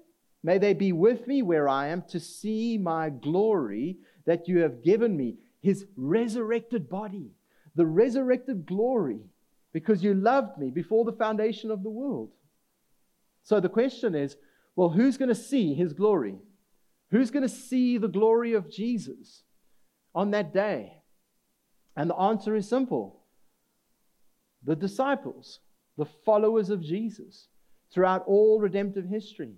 May 0.42 0.59
they 0.59 0.75
be 0.75 0.92
with 0.92 1.27
me 1.27 1.42
where 1.42 1.68
I 1.68 1.88
am 1.88 2.03
to 2.09 2.21
see 2.21 2.79
my 2.79 3.11
glory 3.11 3.99
that 4.25 4.47
you 4.49 4.61
have 4.61 4.85
given 4.85 5.16
me, 5.16 5.37
his 5.61 5.87
resurrected 5.97 6.88
body, 6.88 7.33
the 7.75 7.87
resurrected 7.87 8.64
glory, 8.64 9.21
because 9.73 10.03
you 10.03 10.14
loved 10.14 10.59
me 10.59 10.71
before 10.71 11.05
the 11.05 11.12
foundation 11.12 11.71
of 11.71 11.83
the 11.83 11.90
world. 11.90 12.31
So 13.42 13.61
the 13.61 13.68
question 13.68 14.14
is 14.14 14.37
well, 14.77 14.90
who's 14.90 15.16
going 15.16 15.29
to 15.29 15.35
see 15.35 15.75
his 15.75 15.92
glory? 15.92 16.37
Who's 17.11 17.33
going 17.33 17.42
to 17.42 17.49
see 17.49 17.99
the 17.99 18.07
glory 18.07 18.53
of 18.53 18.71
Jesus 18.71 19.42
on 20.19 20.33
that 20.33 20.53
day? 20.53 20.93
And 21.97 22.11
the 22.11 22.17
answer 22.17 22.57
is 22.57 22.69
simple 22.69 23.21
the 24.65 24.75
disciples, 24.75 25.61
the 25.97 26.09
followers 26.27 26.71
of 26.71 26.83
Jesus 26.83 27.47
throughout 27.93 28.25
all 28.27 28.59
redemptive 28.61 29.07
history. 29.07 29.55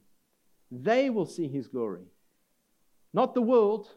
They 0.70 1.08
will 1.08 1.24
see 1.24 1.48
his 1.48 1.66
glory. 1.66 2.04
Not 3.14 3.34
the 3.34 3.42
world, 3.42 3.88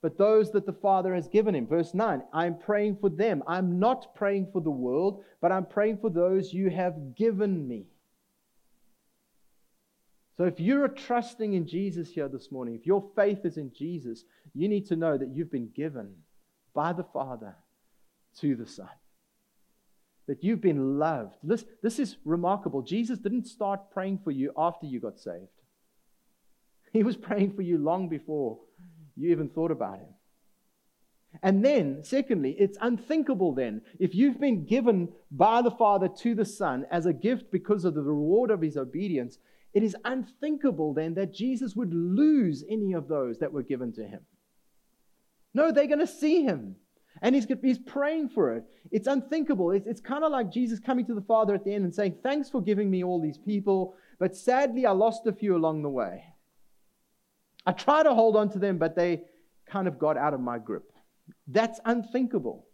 but 0.00 0.16
those 0.16 0.52
that 0.52 0.64
the 0.64 0.72
Father 0.72 1.12
has 1.12 1.26
given 1.26 1.56
him. 1.56 1.66
Verse 1.66 1.92
9 1.92 2.22
I'm 2.32 2.56
praying 2.56 2.98
for 3.00 3.10
them. 3.10 3.42
I'm 3.48 3.80
not 3.80 4.14
praying 4.14 4.50
for 4.52 4.60
the 4.60 4.70
world, 4.70 5.24
but 5.40 5.50
I'm 5.50 5.66
praying 5.66 5.98
for 5.98 6.08
those 6.08 6.54
you 6.54 6.70
have 6.70 7.16
given 7.16 7.66
me. 7.66 7.86
So 10.36 10.44
if 10.44 10.58
you're 10.58 10.88
trusting 10.88 11.54
in 11.54 11.66
Jesus 11.66 12.10
here 12.10 12.28
this 12.28 12.50
morning, 12.50 12.74
if 12.74 12.86
your 12.86 13.04
faith 13.14 13.44
is 13.44 13.56
in 13.56 13.72
Jesus, 13.72 14.24
you 14.52 14.68
need 14.68 14.86
to 14.86 14.96
know 14.96 15.16
that 15.16 15.30
you've 15.32 15.52
been 15.52 15.70
given 15.74 16.10
by 16.74 16.92
the 16.92 17.04
Father 17.04 17.54
to 18.40 18.56
the 18.56 18.66
Son. 18.66 18.88
That 20.26 20.42
you've 20.42 20.60
been 20.60 20.98
loved. 20.98 21.36
This, 21.42 21.64
this 21.82 21.98
is 22.00 22.16
remarkable. 22.24 22.82
Jesus 22.82 23.18
didn't 23.18 23.46
start 23.46 23.92
praying 23.92 24.20
for 24.24 24.32
you 24.32 24.52
after 24.56 24.86
you 24.86 24.98
got 24.98 25.20
saved, 25.20 25.46
He 26.92 27.04
was 27.04 27.16
praying 27.16 27.54
for 27.54 27.62
you 27.62 27.78
long 27.78 28.08
before 28.08 28.58
you 29.16 29.30
even 29.30 29.48
thought 29.48 29.70
about 29.70 29.98
Him. 30.00 30.14
And 31.42 31.64
then, 31.64 32.02
secondly, 32.04 32.56
it's 32.58 32.78
unthinkable 32.80 33.54
then, 33.54 33.82
if 33.98 34.14
you've 34.14 34.40
been 34.40 34.66
given 34.66 35.08
by 35.30 35.62
the 35.62 35.70
Father 35.70 36.08
to 36.08 36.34
the 36.34 36.44
Son 36.44 36.86
as 36.90 37.06
a 37.06 37.12
gift 37.12 37.50
because 37.50 37.84
of 37.84 37.94
the 37.94 38.02
reward 38.02 38.50
of 38.50 38.60
his 38.60 38.76
obedience, 38.76 39.38
it 39.74 39.82
is 39.82 39.96
unthinkable 40.04 40.94
then 40.94 41.14
that 41.14 41.34
Jesus 41.34 41.74
would 41.74 41.92
lose 41.92 42.64
any 42.70 42.92
of 42.92 43.08
those 43.08 43.38
that 43.40 43.52
were 43.52 43.62
given 43.62 43.92
to 43.94 44.06
him. 44.06 44.20
No, 45.52 45.72
they're 45.72 45.86
going 45.86 45.98
to 45.98 46.06
see 46.06 46.42
him. 46.44 46.76
And 47.22 47.34
he's, 47.34 47.46
he's 47.62 47.78
praying 47.78 48.30
for 48.30 48.56
it. 48.56 48.64
It's 48.90 49.06
unthinkable. 49.06 49.70
It's, 49.72 49.86
it's 49.86 50.00
kind 50.00 50.24
of 50.24 50.32
like 50.32 50.50
Jesus 50.50 50.80
coming 50.80 51.06
to 51.06 51.14
the 51.14 51.20
Father 51.22 51.54
at 51.54 51.64
the 51.64 51.74
end 51.74 51.84
and 51.84 51.94
saying, 51.94 52.16
Thanks 52.22 52.50
for 52.50 52.60
giving 52.60 52.90
me 52.90 53.04
all 53.04 53.20
these 53.20 53.38
people, 53.38 53.94
but 54.18 54.36
sadly 54.36 54.86
I 54.86 54.92
lost 54.92 55.26
a 55.26 55.32
few 55.32 55.56
along 55.56 55.82
the 55.82 55.90
way. 55.90 56.24
I 57.66 57.72
tried 57.72 58.04
to 58.04 58.14
hold 58.14 58.36
on 58.36 58.50
to 58.50 58.58
them, 58.58 58.78
but 58.78 58.96
they 58.96 59.22
kind 59.66 59.88
of 59.88 59.98
got 59.98 60.16
out 60.16 60.34
of 60.34 60.40
my 60.40 60.58
grip. 60.58 60.90
That's 61.46 61.80
unthinkable. 61.84 62.66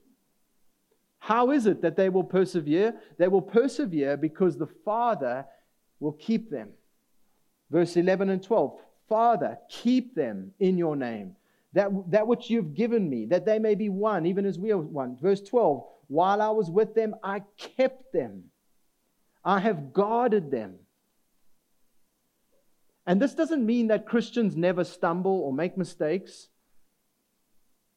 How 1.19 1.51
is 1.51 1.67
it 1.67 1.83
that 1.83 1.97
they 1.97 2.09
will 2.09 2.25
persevere? 2.25 2.95
They 3.19 3.29
will 3.29 3.43
persevere 3.43 4.17
because 4.17 4.57
the 4.57 4.69
Father 4.85 5.45
will 6.01 6.13
keep 6.13 6.51
them. 6.51 6.71
Verse 7.71 7.97
11 7.97 8.31
and 8.31 8.43
12 8.43 8.79
Father, 9.09 9.59
keep 9.69 10.15
them 10.15 10.53
in 10.61 10.79
your 10.79 10.95
name, 10.95 11.35
that, 11.73 11.91
that 12.13 12.29
which 12.29 12.49
you've 12.49 12.75
given 12.75 13.11
me, 13.11 13.27
that 13.27 13.45
they 13.45 13.59
may 13.59 13.75
be 13.75 13.89
one, 13.89 14.25
even 14.25 14.47
as 14.47 14.57
we 14.57 14.71
are 14.71 14.79
one. 14.79 15.17
Verse 15.21 15.41
12 15.41 15.85
While 16.07 16.41
I 16.41 16.51
was 16.51 16.71
with 16.71 16.95
them, 16.95 17.17
I 17.23 17.43
kept 17.57 18.13
them, 18.13 18.45
I 19.45 19.59
have 19.61 19.93
guarded 19.93 20.51
them. 20.51 20.77
And 23.07 23.21
this 23.21 23.35
doesn't 23.35 23.67
mean 23.67 23.89
that 23.89 24.07
Christians 24.07 24.55
never 24.55 24.85
stumble 24.85 25.41
or 25.41 25.53
make 25.53 25.77
mistakes. 25.77 26.49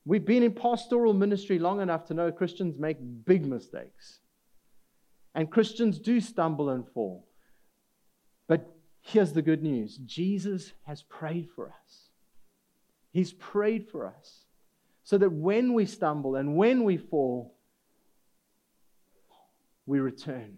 We've 0.05 0.25
been 0.25 0.41
in 0.41 0.53
pastoral 0.53 1.13
ministry 1.13 1.59
long 1.59 1.81
enough 1.81 2.05
to 2.05 2.13
know 2.13 2.31
Christians 2.31 2.79
make 2.79 2.97
big 3.25 3.45
mistakes. 3.45 4.19
And 5.35 5.51
Christians 5.51 5.99
do 5.99 6.19
stumble 6.19 6.69
and 6.69 6.87
fall. 6.89 7.27
But 8.47 8.73
here's 9.03 9.33
the 9.33 9.41
good 9.41 9.61
news 9.61 9.97
Jesus 9.97 10.73
has 10.87 11.03
prayed 11.03 11.49
for 11.55 11.67
us. 11.67 12.09
He's 13.11 13.33
prayed 13.33 13.89
for 13.91 14.07
us 14.07 14.45
so 15.03 15.17
that 15.17 15.31
when 15.31 15.73
we 15.73 15.85
stumble 15.85 16.35
and 16.35 16.55
when 16.55 16.83
we 16.83 16.97
fall, 16.97 17.55
we 19.85 19.99
return. 19.99 20.57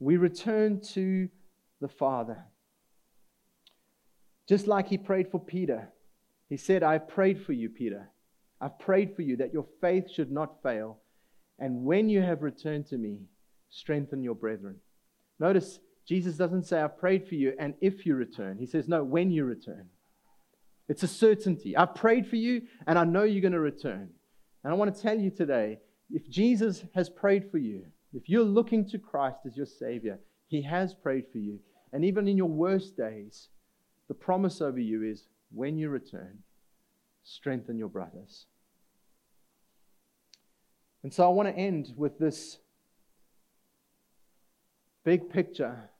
We 0.00 0.16
return 0.16 0.80
to 0.94 1.28
the 1.80 1.88
Father. 1.88 2.44
Just 4.48 4.66
like 4.66 4.88
he 4.88 4.98
prayed 4.98 5.30
for 5.30 5.38
Peter. 5.38 5.88
He 6.48 6.56
said, 6.56 6.82
I 6.82 6.98
prayed 6.98 7.42
for 7.42 7.52
you, 7.52 7.68
Peter. 7.68 8.10
I've 8.60 8.78
prayed 8.78 9.14
for 9.14 9.22
you 9.22 9.36
that 9.36 9.52
your 9.52 9.66
faith 9.80 10.10
should 10.10 10.32
not 10.32 10.62
fail. 10.62 10.98
And 11.58 11.84
when 11.84 12.08
you 12.08 12.22
have 12.22 12.42
returned 12.42 12.86
to 12.88 12.98
me, 12.98 13.20
strengthen 13.70 14.22
your 14.22 14.34
brethren. 14.34 14.76
Notice 15.38 15.78
Jesus 16.06 16.36
doesn't 16.36 16.66
say, 16.66 16.80
I've 16.80 16.98
prayed 16.98 17.26
for 17.26 17.34
you 17.34 17.54
and 17.58 17.74
if 17.80 18.04
you 18.04 18.14
return. 18.14 18.58
He 18.58 18.66
says, 18.66 18.88
No, 18.88 19.02
when 19.02 19.30
you 19.30 19.44
return. 19.44 19.88
It's 20.88 21.02
a 21.02 21.08
certainty. 21.08 21.76
I've 21.76 21.94
prayed 21.94 22.26
for 22.26 22.36
you 22.36 22.62
and 22.86 22.98
I 22.98 23.04
know 23.04 23.22
you're 23.22 23.40
going 23.40 23.52
to 23.52 23.60
return. 23.60 24.10
And 24.62 24.72
I 24.72 24.76
want 24.76 24.94
to 24.94 25.00
tell 25.00 25.18
you 25.18 25.30
today 25.30 25.78
if 26.10 26.28
Jesus 26.28 26.84
has 26.94 27.08
prayed 27.08 27.50
for 27.50 27.58
you, 27.58 27.86
if 28.12 28.28
you're 28.28 28.44
looking 28.44 28.88
to 28.90 28.98
Christ 28.98 29.38
as 29.46 29.56
your 29.56 29.66
Savior, 29.66 30.18
He 30.48 30.62
has 30.62 30.94
prayed 30.94 31.24
for 31.32 31.38
you. 31.38 31.58
And 31.92 32.04
even 32.04 32.28
in 32.28 32.36
your 32.36 32.48
worst 32.48 32.96
days, 32.96 33.48
the 34.08 34.14
promise 34.14 34.60
over 34.60 34.78
you 34.78 35.02
is 35.02 35.28
when 35.52 35.78
you 35.78 35.88
return, 35.88 36.38
strengthen 37.22 37.78
your 37.78 37.88
brothers. 37.88 38.46
And 41.02 41.12
so 41.12 41.24
I 41.24 41.28
want 41.28 41.48
to 41.48 41.54
end 41.54 41.92
with 41.96 42.18
this 42.18 42.58
big 45.04 45.30
picture 45.30 45.90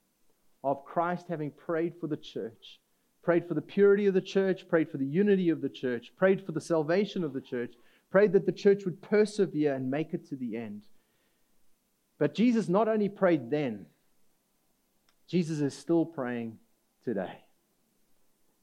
of 0.65 0.85
Christ 0.85 1.27
having 1.29 1.51
prayed 1.51 1.93
for 2.01 2.07
the 2.07 2.17
church, 2.17 2.81
prayed 3.23 3.47
for 3.47 3.55
the 3.55 3.61
purity 3.61 4.07
of 4.07 4.15
the 4.15 4.21
church, 4.21 4.67
prayed 4.67 4.91
for 4.91 4.97
the 4.97 5.07
unity 5.07 5.51
of 5.51 5.61
the 5.61 5.69
church, 5.69 6.13
prayed 6.17 6.45
for 6.45 6.53
the 6.53 6.61
salvation 6.61 7.23
of 7.23 7.35
the 7.35 7.41
church, 7.41 7.75
prayed 8.11 8.33
that 8.33 8.47
the 8.47 8.53
church 8.53 8.85
would 8.87 9.03
persevere 9.03 9.75
and 9.75 9.91
make 9.91 10.15
it 10.15 10.27
to 10.29 10.37
the 10.37 10.57
end. 10.57 10.83
But 12.19 12.35
Jesus 12.35 12.69
not 12.69 12.89
only 12.89 13.11
prayed 13.11 13.51
then, 13.51 13.87
Jesus 15.29 15.61
is 15.61 15.77
still 15.77 16.07
praying 16.07 16.59
today. 17.05 17.41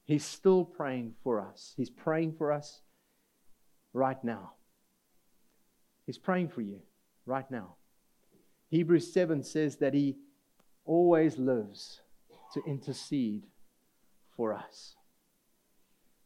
He's 0.06 0.26
still 0.26 0.66
praying 0.66 1.14
for 1.24 1.40
us. 1.40 1.74
He's 1.78 1.90
praying 1.90 2.34
for 2.38 2.52
us 2.52 2.82
right 3.94 4.22
now. 4.24 4.54
He's 6.06 6.18
praying 6.18 6.50
for 6.50 6.62
you 6.62 6.80
right 7.26 7.50
now. 7.52 7.76
Hebrews 8.70 9.14
7 9.14 9.44
says 9.44 9.78
that 9.78 9.94
He 9.94 10.16
always 10.86 11.38
lives 11.38 12.02
to 12.54 12.62
intercede 12.68 13.44
for 14.36 14.54
us. 14.54 14.96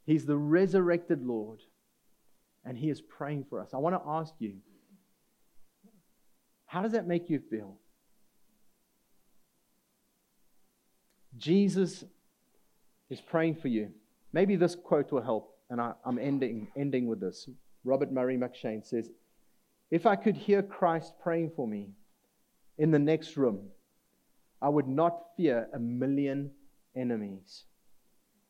He's 0.06 0.26
the 0.26 0.38
resurrected 0.38 1.26
Lord, 1.26 1.60
and 2.63 2.78
He 2.78 2.89
is 2.89 3.02
praying 3.02 3.46
for 3.50 3.62
us. 3.62 3.74
I 3.74 3.78
want 3.78 3.96
to 3.96 4.10
ask 4.10 4.34
you 4.39 4.56
how 6.65 6.82
does 6.82 6.91
that 6.94 7.08
make 7.08 7.30
you 7.30 7.39
feel? 7.39 7.78
Jesus 11.38 12.04
is 13.10 13.22
praying 13.22 13.56
for 13.56 13.68
you. 13.68 13.91
Maybe 14.34 14.56
this 14.56 14.76
quote 14.76 15.12
will 15.12 15.22
help, 15.22 15.56
and 15.70 15.80
I, 15.80 15.94
am 16.06 16.20
ending, 16.20 16.68
ending 16.76 17.08
with 17.08 17.20
this. 17.20 17.48
Robert 17.84 18.12
Murray 18.12 18.38
M'Cheyne 18.38 18.86
says, 18.86 19.10
If 19.91 20.06
I 20.06 20.15
could 20.15 20.36
hear 20.36 20.62
Christ 20.62 21.13
praying 21.22 21.52
for 21.56 21.68
me 21.68 21.91
in 22.78 22.91
the 22.91 23.00
next 23.00 23.38
room, 23.38 23.68
I 24.65 24.69
would 24.69 24.88
not 24.88 25.36
fear 25.38 25.67
a 25.75 25.80
million 25.80 26.49
enemies. 26.95 27.65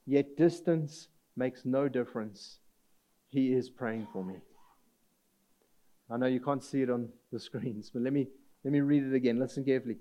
Yet 0.06 0.38
distance 0.38 1.10
makes 1.36 1.66
no 1.66 1.90
difference. 1.90 2.60
He 3.28 3.52
is 3.52 3.70
praying 3.70 4.08
for 4.14 4.24
me. 4.24 4.36
I 6.10 6.16
know 6.16 6.28
you 6.28 6.40
can't 6.40 6.64
see 6.64 6.84
it 6.84 6.90
on 6.90 7.10
the 7.34 7.40
screens, 7.40 7.92
but 7.94 8.02
let 8.02 8.14
me, 8.14 8.28
let 8.64 8.72
me 8.72 8.80
read 8.80 9.04
it 9.04 9.14
again. 9.14 9.40
Listen 9.40 9.66
carefully. 9.66 9.98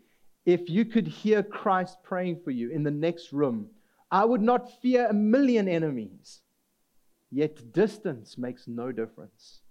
If 0.46 0.70
you 0.70 0.84
could 0.84 1.08
hear 1.08 1.42
Christ 1.42 1.98
praying 2.04 2.42
for 2.44 2.52
you 2.52 2.70
in 2.70 2.84
the 2.84 2.92
next 2.92 3.32
room, 3.32 3.70
I 4.08 4.24
would 4.24 4.40
not 4.40 4.80
fear 4.80 5.08
a 5.08 5.12
million 5.12 5.66
enemies. 5.66 6.42
Yet 7.32 7.72
distance 7.72 8.38
makes 8.38 8.68
no 8.68 8.92
difference. 8.92 9.62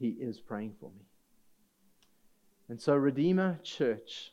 He 0.00 0.08
is 0.08 0.40
praying 0.40 0.74
for 0.80 0.90
me. 0.90 1.04
And 2.68 2.80
so, 2.80 2.96
Redeemer 2.96 3.60
Church, 3.62 4.32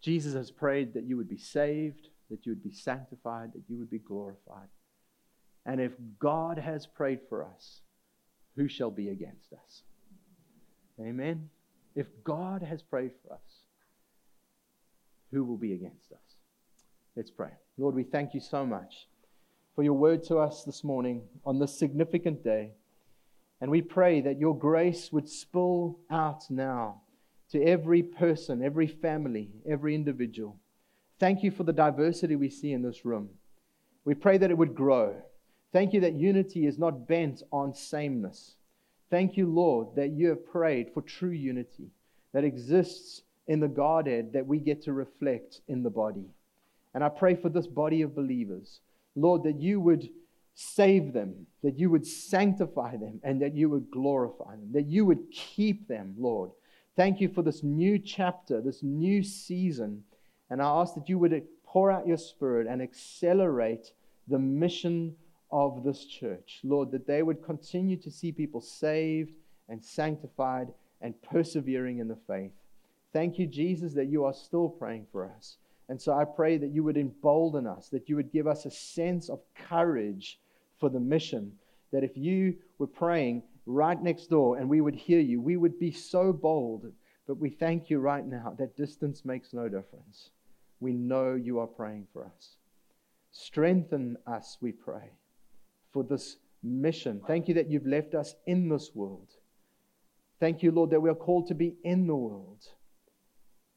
Jesus 0.00 0.34
has 0.34 0.50
prayed 0.50 0.94
that 0.94 1.04
you 1.04 1.16
would 1.16 1.28
be 1.28 1.38
saved, 1.38 2.08
that 2.30 2.46
you 2.46 2.52
would 2.52 2.62
be 2.62 2.72
sanctified, 2.72 3.52
that 3.54 3.62
you 3.68 3.78
would 3.78 3.90
be 3.90 3.98
glorified. 3.98 4.68
And 5.64 5.80
if 5.80 5.92
God 6.18 6.58
has 6.58 6.86
prayed 6.86 7.20
for 7.28 7.44
us, 7.44 7.80
who 8.56 8.68
shall 8.68 8.90
be 8.90 9.08
against 9.08 9.52
us? 9.52 9.82
Amen. 11.00 11.50
If 11.94 12.06
God 12.24 12.62
has 12.62 12.82
prayed 12.82 13.12
for 13.22 13.34
us, 13.34 13.66
who 15.32 15.44
will 15.44 15.56
be 15.56 15.72
against 15.72 16.12
us? 16.12 16.36
Let's 17.16 17.30
pray. 17.30 17.50
Lord, 17.78 17.94
we 17.94 18.04
thank 18.04 18.32
you 18.32 18.40
so 18.40 18.64
much 18.64 19.08
for 19.74 19.82
your 19.82 19.94
word 19.94 20.22
to 20.24 20.38
us 20.38 20.64
this 20.64 20.84
morning 20.84 21.22
on 21.44 21.58
this 21.58 21.78
significant 21.78 22.44
day. 22.44 22.70
And 23.60 23.70
we 23.70 23.82
pray 23.82 24.20
that 24.20 24.38
your 24.38 24.56
grace 24.56 25.10
would 25.12 25.28
spill 25.28 25.98
out 26.10 26.44
now 26.50 27.02
to 27.50 27.62
every 27.62 28.02
person, 28.02 28.62
every 28.62 28.86
family, 28.86 29.50
every 29.68 29.94
individual. 29.94 30.58
Thank 31.18 31.42
you 31.42 31.50
for 31.50 31.64
the 31.64 31.72
diversity 31.72 32.36
we 32.36 32.50
see 32.50 32.72
in 32.72 32.82
this 32.82 33.04
room. 33.04 33.30
We 34.04 34.14
pray 34.14 34.38
that 34.38 34.50
it 34.50 34.58
would 34.58 34.74
grow. 34.74 35.16
Thank 35.72 35.92
you 35.92 36.00
that 36.00 36.14
unity 36.14 36.66
is 36.66 36.78
not 36.78 37.08
bent 37.08 37.42
on 37.52 37.74
sameness. 37.74 38.56
Thank 39.10 39.36
you, 39.36 39.46
Lord, 39.46 39.88
that 39.96 40.10
you 40.10 40.28
have 40.28 40.46
prayed 40.46 40.90
for 40.92 41.02
true 41.02 41.30
unity 41.30 41.90
that 42.32 42.44
exists 42.44 43.22
in 43.46 43.60
the 43.60 43.68
Godhead 43.68 44.32
that 44.32 44.46
we 44.46 44.58
get 44.58 44.82
to 44.82 44.92
reflect 44.92 45.60
in 45.68 45.82
the 45.82 45.90
body. 45.90 46.26
And 46.94 47.04
I 47.04 47.08
pray 47.08 47.34
for 47.34 47.48
this 47.48 47.66
body 47.66 48.02
of 48.02 48.14
believers, 48.14 48.80
Lord, 49.14 49.44
that 49.44 49.60
you 49.60 49.80
would 49.80 50.08
save 50.54 51.12
them, 51.12 51.46
that 51.62 51.78
you 51.78 51.90
would 51.90 52.06
sanctify 52.06 52.96
them, 52.96 53.20
and 53.22 53.40
that 53.42 53.54
you 53.54 53.68
would 53.68 53.90
glorify 53.90 54.52
them, 54.52 54.72
that 54.72 54.86
you 54.86 55.04
would 55.04 55.30
keep 55.30 55.86
them, 55.88 56.14
Lord. 56.18 56.50
Thank 56.96 57.20
you 57.20 57.28
for 57.28 57.42
this 57.42 57.62
new 57.62 57.98
chapter, 57.98 58.62
this 58.62 58.82
new 58.82 59.22
season 59.22 60.02
And 60.48 60.62
I 60.62 60.66
ask 60.80 60.94
that 60.94 61.08
you 61.08 61.18
would 61.18 61.42
pour 61.64 61.90
out 61.90 62.06
your 62.06 62.16
spirit 62.16 62.66
and 62.66 62.80
accelerate 62.80 63.92
the 64.28 64.38
mission 64.38 65.14
of 65.50 65.84
this 65.84 66.04
church. 66.04 66.60
Lord, 66.64 66.90
that 66.92 67.06
they 67.06 67.22
would 67.22 67.44
continue 67.44 67.96
to 67.98 68.10
see 68.10 68.32
people 68.32 68.60
saved 68.60 69.34
and 69.68 69.84
sanctified 69.84 70.68
and 71.00 71.20
persevering 71.22 71.98
in 71.98 72.08
the 72.08 72.18
faith. 72.26 72.52
Thank 73.12 73.38
you, 73.38 73.46
Jesus, 73.46 73.92
that 73.94 74.06
you 74.06 74.24
are 74.24 74.32
still 74.32 74.68
praying 74.68 75.06
for 75.12 75.30
us. 75.30 75.58
And 75.88 76.00
so 76.00 76.12
I 76.12 76.24
pray 76.24 76.58
that 76.58 76.70
you 76.70 76.82
would 76.84 76.96
embolden 76.96 77.66
us, 77.66 77.88
that 77.90 78.08
you 78.08 78.16
would 78.16 78.32
give 78.32 78.46
us 78.46 78.64
a 78.64 78.70
sense 78.70 79.28
of 79.28 79.40
courage 79.68 80.38
for 80.78 80.88
the 80.88 81.00
mission. 81.00 81.52
That 81.92 82.04
if 82.04 82.16
you 82.16 82.56
were 82.78 82.86
praying 82.86 83.42
right 83.66 84.00
next 84.00 84.30
door 84.30 84.56
and 84.56 84.68
we 84.68 84.80
would 84.80 84.94
hear 84.94 85.20
you, 85.20 85.40
we 85.40 85.56
would 85.56 85.78
be 85.78 85.90
so 85.90 86.32
bold. 86.32 86.86
But 87.26 87.38
we 87.38 87.50
thank 87.50 87.90
you 87.90 87.98
right 87.98 88.24
now 88.24 88.54
that 88.58 88.76
distance 88.76 89.24
makes 89.24 89.52
no 89.52 89.68
difference. 89.68 90.30
We 90.78 90.92
know 90.92 91.34
you 91.34 91.58
are 91.58 91.66
praying 91.66 92.06
for 92.12 92.24
us. 92.24 92.56
Strengthen 93.32 94.16
us, 94.26 94.56
we 94.60 94.72
pray, 94.72 95.10
for 95.92 96.04
this 96.04 96.36
mission. 96.62 97.20
Thank 97.26 97.48
you 97.48 97.54
that 97.54 97.68
you've 97.68 97.86
left 97.86 98.14
us 98.14 98.34
in 98.46 98.68
this 98.68 98.92
world. 98.94 99.28
Thank 100.38 100.62
you, 100.62 100.70
Lord, 100.70 100.90
that 100.90 101.00
we 101.00 101.10
are 101.10 101.14
called 101.14 101.48
to 101.48 101.54
be 101.54 101.76
in 101.82 102.06
the 102.06 102.14
world. 102.14 102.62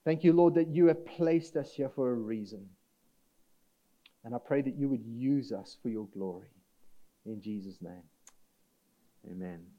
Thank 0.05 0.23
you, 0.23 0.33
Lord, 0.33 0.55
that 0.55 0.69
you 0.69 0.87
have 0.87 1.05
placed 1.05 1.55
us 1.55 1.71
here 1.73 1.89
for 1.89 2.11
a 2.11 2.15
reason. 2.15 2.69
And 4.23 4.35
I 4.35 4.37
pray 4.45 4.61
that 4.61 4.75
you 4.75 4.89
would 4.89 5.05
use 5.05 5.51
us 5.51 5.77
for 5.81 5.89
your 5.89 6.07
glory. 6.07 6.49
In 7.25 7.41
Jesus' 7.41 7.81
name, 7.81 8.03
amen. 9.29 9.78